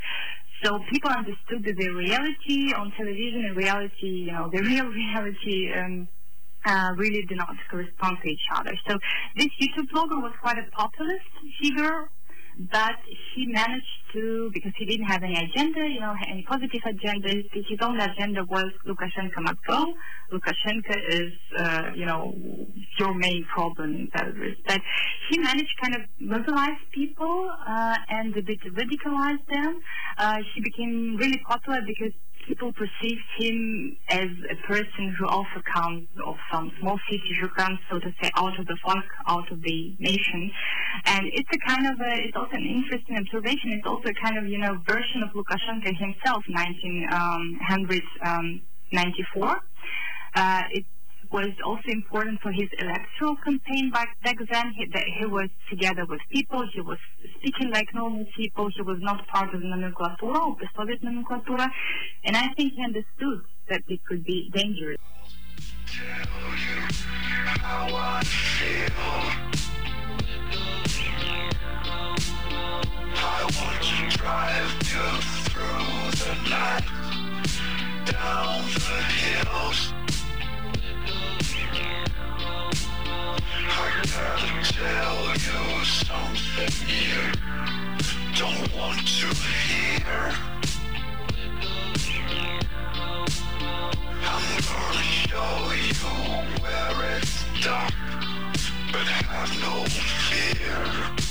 So 0.64 0.80
people 0.90 1.10
understood 1.10 1.64
that 1.64 1.76
the 1.76 1.88
reality 1.90 2.72
on 2.74 2.92
television 2.96 3.44
and 3.46 3.56
reality, 3.56 4.26
you 4.26 4.32
know, 4.32 4.50
the 4.52 4.62
real 4.62 4.86
reality 4.86 5.72
um, 5.72 6.08
uh, 6.64 6.90
really 6.96 7.22
did 7.22 7.38
not 7.38 7.54
correspond 7.70 8.18
to 8.22 8.28
each 8.28 8.46
other. 8.54 8.72
So 8.88 8.98
this 9.36 9.48
YouTube 9.60 9.88
blogger 9.94 10.20
was 10.20 10.32
quite 10.40 10.58
a 10.58 10.70
populist 10.72 11.24
figure 11.62 12.10
but 12.58 12.96
he 13.34 13.46
managed 13.46 13.86
to, 14.12 14.50
because 14.52 14.72
he 14.76 14.84
didn't 14.84 15.06
have 15.06 15.22
any 15.22 15.36
agenda, 15.36 15.86
you 15.86 16.00
know, 16.00 16.14
any 16.28 16.42
positive 16.42 16.80
agenda. 16.84 17.28
His 17.52 17.78
own 17.80 18.00
agenda 18.00 18.44
was 18.44 18.66
Lukashenko. 18.86 19.94
Lukashenko 20.32 20.96
is, 21.08 21.32
uh, 21.56 21.90
you 21.94 22.04
know, 22.04 22.34
your 22.98 23.14
main 23.14 23.46
problem 23.54 23.94
in 23.94 24.08
Belarus. 24.08 24.56
But 24.66 24.80
he 25.30 25.38
managed 25.38 25.70
kind 25.80 25.94
of 25.94 26.02
mobilize 26.20 26.80
people 26.92 27.48
uh, 27.66 27.96
and 28.08 28.36
a 28.36 28.42
bit 28.42 28.58
radicalize 28.74 29.46
them. 29.48 29.80
Uh, 30.18 30.38
he 30.54 30.60
became 30.60 31.16
really 31.16 31.40
popular 31.46 31.78
because 31.86 32.12
people 32.48 32.72
perceive 32.72 33.20
him 33.36 33.96
as 34.08 34.30
a 34.50 34.56
person 34.66 35.14
who 35.18 35.28
also 35.28 35.60
comes 35.72 36.08
of 36.26 36.34
some 36.50 36.72
small 36.80 36.98
city, 37.10 37.36
who 37.40 37.48
comes, 37.50 37.78
so 37.90 38.00
to 38.00 38.10
say, 38.22 38.30
out 38.36 38.58
of 38.58 38.66
the 38.66 38.76
folk, 38.82 39.04
out 39.28 39.52
of 39.52 39.60
the 39.62 39.94
nation. 40.00 40.50
And 41.04 41.26
it's 41.32 41.48
a 41.52 41.58
kind 41.68 41.86
of 41.86 42.00
a, 42.00 42.24
it's 42.24 42.36
also 42.36 42.56
an 42.56 42.64
interesting 42.64 43.18
observation. 43.18 43.72
It's 43.76 43.86
also 43.86 44.08
a 44.08 44.14
kind 44.14 44.38
of, 44.38 44.48
you 44.48 44.56
know, 44.58 44.80
version 44.88 45.22
of 45.22 45.28
Lukashenko 45.36 45.94
himself, 45.94 46.42
1994. 46.48 49.48
Um, 49.48 49.60
uh, 50.34 50.62
it's 50.72 50.88
was 51.30 51.50
also 51.64 51.88
important 51.88 52.40
for 52.40 52.52
his 52.52 52.68
electoral 52.78 53.36
campaign 53.44 53.90
back, 53.90 54.16
back 54.22 54.36
then. 54.50 54.72
He, 54.76 54.86
that 54.92 55.04
he 55.18 55.26
was 55.26 55.48
together 55.68 56.06
with 56.08 56.20
people, 56.30 56.64
he 56.72 56.80
was 56.80 56.98
speaking 57.38 57.70
like 57.70 57.92
normal 57.94 58.24
people, 58.36 58.68
he 58.74 58.82
was 58.82 58.98
not 59.00 59.26
part 59.28 59.54
of 59.54 59.60
the 59.60 59.66
nomenclatura, 59.66 60.52
of 60.52 60.58
the 60.58 60.68
Soviet 60.76 61.02
nomenclatura, 61.02 61.68
and 62.24 62.36
I 62.36 62.48
think 62.56 62.72
he 62.74 62.82
understood 62.82 63.42
that 63.68 63.82
it 63.88 64.00
could 64.04 64.24
be 64.24 64.50
dangerous. 64.54 64.96
down 78.10 78.64
the 78.64 79.02
hills. 79.20 80.07
I 83.30 84.02
gotta 84.02 84.72
tell 84.72 85.28
you 85.28 85.84
something 85.84 86.72
you 86.88 87.20
don't 88.34 88.74
want 88.74 89.06
to 89.06 89.26
hear. 89.36 90.32
I'm 94.24 94.44
gonna 94.64 95.02
show 95.02 95.52
you 95.76 96.08
where 96.62 97.18
it's 97.18 97.34
dark, 97.62 97.92
but 98.92 99.06
have 99.06 99.52
no 99.60 99.84
fear. 99.84 101.28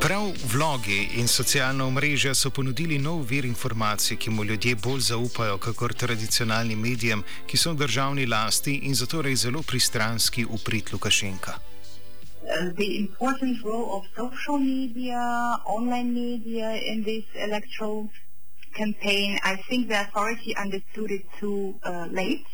Prav 0.00 0.32
vlogi 0.52 1.08
in 1.18 1.28
socialna 1.28 1.84
omrežja 1.86 2.34
so 2.34 2.50
ponudili 2.50 2.98
nov 2.98 3.22
vir 3.30 3.44
informacij, 3.44 4.16
ki 4.16 4.30
mu 4.30 4.44
ljudje 4.44 4.76
bolj 4.76 5.00
zaupajo, 5.00 5.56
kakor 5.58 5.94
tradicionalnim 5.94 6.80
medijem, 6.80 7.22
ki 7.46 7.56
so 7.56 7.72
v 7.72 7.80
državni 7.80 8.26
lasti 8.26 8.74
in 8.88 8.94
zato 8.94 9.22
rej 9.22 9.36
zelo 9.46 9.62
pristranski 9.62 10.44
v 10.44 10.60
prid 10.64 10.92
Lukašenka. 10.92 11.56
The 12.76 12.98
important 12.98 13.64
role 13.64 13.96
of 13.96 14.04
social 14.14 14.58
media, 14.58 15.18
online 15.66 16.14
media 16.14 16.76
in 16.76 17.02
this 17.02 17.24
electoral 17.34 18.08
campaign, 18.76 19.38
I 19.42 19.56
think 19.68 19.88
the 19.88 20.00
authority 20.00 20.54
understood 20.56 21.10
it 21.10 21.24
too 21.40 21.74
uh, 21.82 22.06
late. 22.12 22.46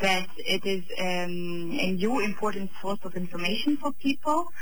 That 0.00 0.28
it 0.36 0.64
is 0.64 0.84
um, 1.00 1.76
a 1.86 1.92
new 1.92 2.20
important 2.20 2.70
source 2.80 3.00
of 3.02 3.16
information 3.16 3.76
for 3.76 3.92
people. 3.92 4.52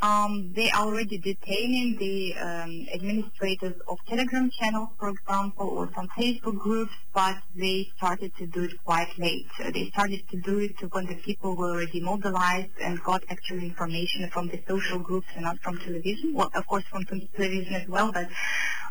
Um, 0.00 0.52
they 0.54 0.70
already 0.70 1.18
detaining 1.18 1.96
the 1.98 2.34
um, 2.36 2.86
administrators 2.94 3.74
of 3.88 3.98
Telegram 4.08 4.48
channels, 4.48 4.90
for 4.96 5.08
example, 5.08 5.68
or 5.68 5.90
some 5.92 6.06
Facebook 6.16 6.56
groups, 6.56 6.92
but 7.12 7.36
they 7.56 7.90
started 7.96 8.32
to 8.36 8.46
do 8.46 8.62
it 8.62 8.72
quite 8.84 9.08
late. 9.18 9.48
Uh, 9.58 9.72
they 9.72 9.90
started 9.90 10.22
to 10.30 10.40
do 10.40 10.60
it 10.60 10.76
when 10.92 11.06
the 11.06 11.16
people 11.16 11.56
were 11.56 11.70
already 11.70 12.00
mobilized 12.00 12.70
and 12.80 13.02
got 13.02 13.24
actual 13.28 13.58
information 13.58 14.30
from 14.30 14.46
the 14.46 14.62
social 14.68 15.00
groups 15.00 15.26
and 15.34 15.42
not 15.44 15.58
from 15.60 15.76
television. 15.78 16.32
Well, 16.32 16.50
of 16.54 16.64
course, 16.68 16.84
from 16.84 17.04
television 17.04 17.74
as 17.74 17.88
well, 17.88 18.12
but 18.12 18.28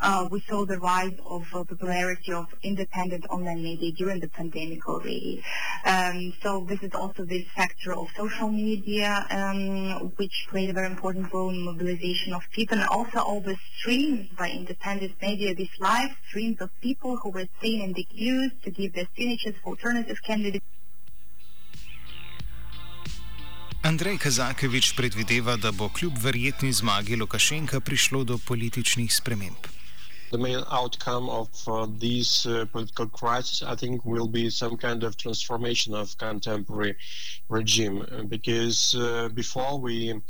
uh, 0.01 0.27
we 0.29 0.41
saw 0.41 0.65
the 0.65 0.79
rise 0.79 1.17
of 1.25 1.43
uh, 1.53 1.63
popularity 1.63 2.31
of 2.33 2.47
independent 2.63 3.25
online 3.29 3.63
media 3.63 3.91
during 3.91 4.19
the 4.19 4.27
pandemic 4.29 4.88
already. 4.88 5.43
Um, 5.86 6.33
so 6.41 6.65
this 6.67 6.81
is 6.83 6.93
also 6.93 7.25
this 7.25 7.45
factor 7.55 7.93
of 7.93 8.07
social 8.15 8.49
media, 8.49 9.25
um, 9.31 10.12
which 10.17 10.47
played 10.49 10.69
a 10.69 10.73
very 10.73 10.88
important 10.88 11.31
role 11.33 11.49
in 11.49 11.63
mobilization 11.63 12.33
of 12.33 12.43
people 12.51 12.77
and 12.77 12.88
also 12.88 13.19
all 13.19 13.41
the 13.41 13.57
streams 13.77 14.29
by 14.38 14.49
independent 14.49 15.13
media, 15.21 15.55
these 15.55 15.75
live 15.79 16.12
streams 16.27 16.62
of 16.62 16.69
people 16.81 17.17
who 17.17 17.29
were 17.29 17.47
staying 17.60 17.81
in 17.81 17.93
the 17.93 18.03
queues 18.03 18.51
to 18.63 18.71
give 18.71 18.93
their 18.93 19.07
signatures 19.15 19.55
for 19.63 19.69
alternative 19.71 20.17
candidates. 20.23 20.65
Andrej 23.88 24.17
Kazakevič 24.17 24.95
predvideva, 24.97 25.55
da 25.55 25.71
bo 25.71 25.88
kljub 25.89 26.17
verjetni 26.19 26.73
zmagi 26.73 27.15
Lukašenka 27.15 27.79
prišlo 27.79 28.23
do 28.23 28.38
političnih 28.38 29.13
sprememb. 29.15 29.76
The 30.31 30.37
main 30.37 30.63
outcome 30.71 31.29
of 31.29 31.49
uh, 31.67 31.87
these 31.97 32.45
uh, 32.45 32.65
political 32.71 33.07
crisis, 33.07 33.63
I 33.63 33.75
think, 33.75 34.03
will 34.05 34.27
be 34.27 34.49
some 34.49 34.75
kind 34.75 35.03
of 35.03 35.15
transformation 35.17 35.93
of 35.93 36.17
contemporary 36.17 36.95
regime. 37.49 38.05
uh, 38.11 38.23
Because 38.23 38.95
uh, 38.95 39.29
before 39.33 39.79
we 39.79 40.21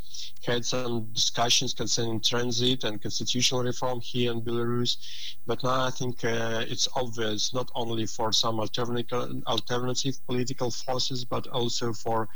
had 0.46 0.64
some 0.64 1.08
discussions 1.12 1.74
concerning 1.74 2.20
transit 2.20 2.84
and 2.84 3.02
constitutional 3.02 3.64
reform 3.64 4.00
here 4.00 4.30
in 4.30 4.40
Belarus, 4.40 4.96
but 5.46 5.62
now 5.64 5.86
I 5.86 5.90
think 5.90 6.24
uh, 6.24 6.64
it's 6.68 6.88
obvious 6.94 7.52
not 7.52 7.70
only 7.74 8.06
for 8.06 8.32
some 8.32 8.60
alternative, 8.60 9.42
alternative 9.46 10.14
political 10.26 10.70
forces, 10.70 11.24
but 11.24 11.46
also 11.48 11.92
for 11.92 12.28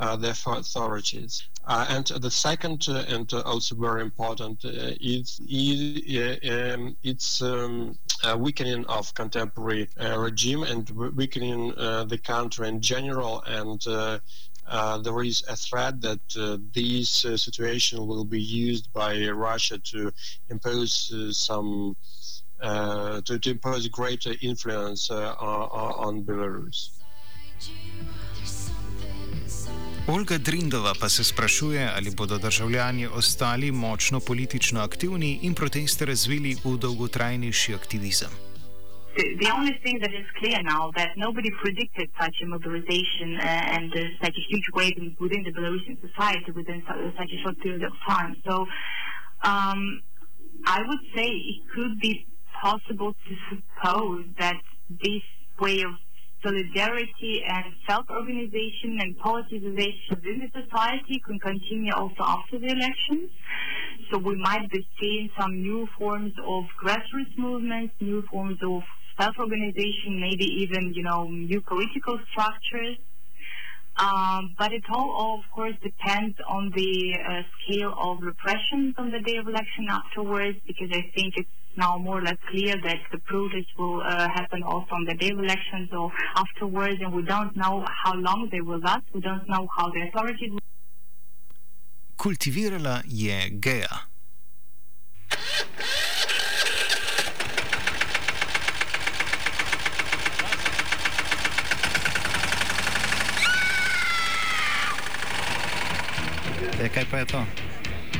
uh, 0.00 0.16
the 0.16 0.30
authorities. 0.30 1.44
Uh, 1.66 1.86
and 1.90 2.06
the 2.06 2.30
second, 2.30 2.86
uh, 2.88 3.04
and 3.08 3.30
also 3.44 3.74
very 3.74 4.00
important, 4.00 4.58
is, 4.64 5.38
is 5.46 6.40
um, 6.50 6.96
it's 7.02 7.42
um, 7.42 7.98
weakening 8.38 8.84
of 8.86 9.12
contemporary 9.14 9.86
regime 10.16 10.62
and 10.62 10.88
weakening 10.90 11.68
the 12.08 12.18
country 12.24 12.66
in 12.66 12.80
general. 12.80 13.42
And 13.46 13.86
uh, 13.86 14.98
there 14.98 15.22
is 15.22 15.44
a 15.48 15.56
threat 15.56 16.00
that 16.00 16.20
uh, 16.38 16.56
this 16.72 17.24
uh, 17.26 17.36
situation 17.36 18.06
will 18.06 18.24
be 18.24 18.40
used 18.40 18.90
by 18.94 19.28
Russia 19.28 19.78
to 19.78 20.10
impose 20.48 21.12
some. 21.36 21.94
To, 22.62 23.38
to 23.38 23.50
impose 23.50 23.88
greater 23.88 24.34
influence 24.42 25.10
on, 25.10 25.30
on 25.40 26.22
Belarus. 26.24 26.90
Olga 30.08 30.38
Drindova 30.38 30.92
pa 31.00 31.08
se 31.08 31.24
sprašuje, 31.24 31.88
ali 31.96 32.10
bodo 32.16 32.38
državljani 32.38 33.06
ostali 33.06 33.72
močno 33.72 34.20
politično 34.20 34.80
aktivni 34.80 35.38
in 35.42 35.54
proteste 35.54 36.04
razvili 36.06 36.54
v 36.64 36.76
dolgotrajnejši 36.78 37.74
aktivizem. 37.74 38.30
the, 39.16 39.24
the 39.42 39.50
only 39.58 39.74
thing 39.84 39.96
that 40.04 40.12
is 40.20 40.26
clear 40.40 40.60
now 40.62 40.82
that 40.98 41.10
nobody 41.16 41.50
predicted 41.62 42.08
such 42.22 42.36
a 42.44 42.46
mobilization 42.46 43.30
uh, 43.36 43.76
and 43.76 43.90
uh, 43.92 44.00
such 44.24 44.36
a 44.40 44.44
huge 44.50 44.68
wave 44.78 44.96
in- 45.02 45.16
within 45.20 45.42
the 45.46 45.52
Belarusian 45.56 45.96
society 46.06 46.50
within 46.60 46.80
su- 46.86 47.12
such 47.18 47.30
a 47.36 47.38
short 47.42 47.56
period 47.64 47.82
of 47.82 47.92
time. 48.08 48.32
So 48.46 48.54
um, 49.52 49.80
I 50.76 50.78
would 50.88 51.04
say 51.14 51.26
it 51.52 51.60
could 51.74 51.94
be 52.00 52.12
possible 52.62 53.12
to 53.26 53.32
suppose 53.50 54.24
that 54.38 54.58
this 55.04 55.24
way 55.60 55.82
of 55.82 55.92
solidarity 56.42 57.42
and 57.46 57.64
self-organization 57.88 58.98
and 59.00 59.18
politicization 59.18 60.10
within 60.10 60.40
the 60.40 60.50
society 60.62 61.20
can 61.26 61.38
continue 61.38 61.92
also 61.92 62.22
after 62.24 62.58
the 62.58 62.66
elections. 62.66 63.30
So 64.10 64.18
we 64.18 64.36
might 64.36 64.70
be 64.70 64.86
seeing 64.98 65.30
some 65.38 65.60
new 65.60 65.86
forms 65.98 66.32
of 66.46 66.64
grassroots 66.82 67.36
movements, 67.36 67.94
new 68.00 68.22
forms 68.30 68.58
of 68.62 68.82
self-organization, 69.20 70.20
maybe 70.20 70.44
even, 70.64 70.92
you 70.94 71.02
know, 71.02 71.24
new 71.24 71.60
political 71.60 72.18
structures. 72.32 72.96
Um, 73.96 74.54
but 74.56 74.72
it 74.72 74.84
all, 74.90 75.36
of 75.38 75.44
course, 75.54 75.74
depends 75.82 76.36
on 76.48 76.72
the 76.74 77.18
uh, 77.20 77.42
scale 77.60 77.92
of 78.00 78.22
repression 78.22 78.94
on 78.96 79.10
the 79.10 79.20
day 79.20 79.36
of 79.36 79.46
election 79.46 79.86
afterwards, 79.90 80.58
because 80.66 80.88
I 80.90 81.02
think 81.14 81.34
it's 81.36 81.50
now 81.80 81.96
more 81.96 82.18
or 82.20 82.24
less 82.28 82.40
clear 82.50 82.74
that 82.86 83.00
the 83.12 83.18
protests 83.30 83.72
will 83.78 83.98
uh, 84.02 84.28
happen 84.38 84.62
also 84.62 84.92
on 85.00 85.04
the 85.10 85.16
day 85.22 85.30
of 85.34 85.38
elections 85.38 85.88
or 85.92 86.12
afterwards, 86.36 86.98
and 87.00 87.10
we 87.18 87.22
don't 87.22 87.56
know 87.56 87.84
how 88.02 88.14
long 88.14 88.48
they 88.52 88.60
will 88.60 88.80
last. 88.80 89.06
We 89.14 89.20
don't 89.20 89.46
know 89.48 89.66
how 89.76 89.86
the 89.94 90.00
authorities 90.08 90.50
will 90.52 90.60
Kultivirala 92.20 93.02
je 93.06 93.50
geja. 93.60 93.96
E, 106.82 106.88
kaj 106.88 107.04
pa 107.10 107.18
je 107.18 107.24
to? 107.24 107.44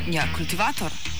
Ja, 0.07 0.25
kultivator. 0.37 1.20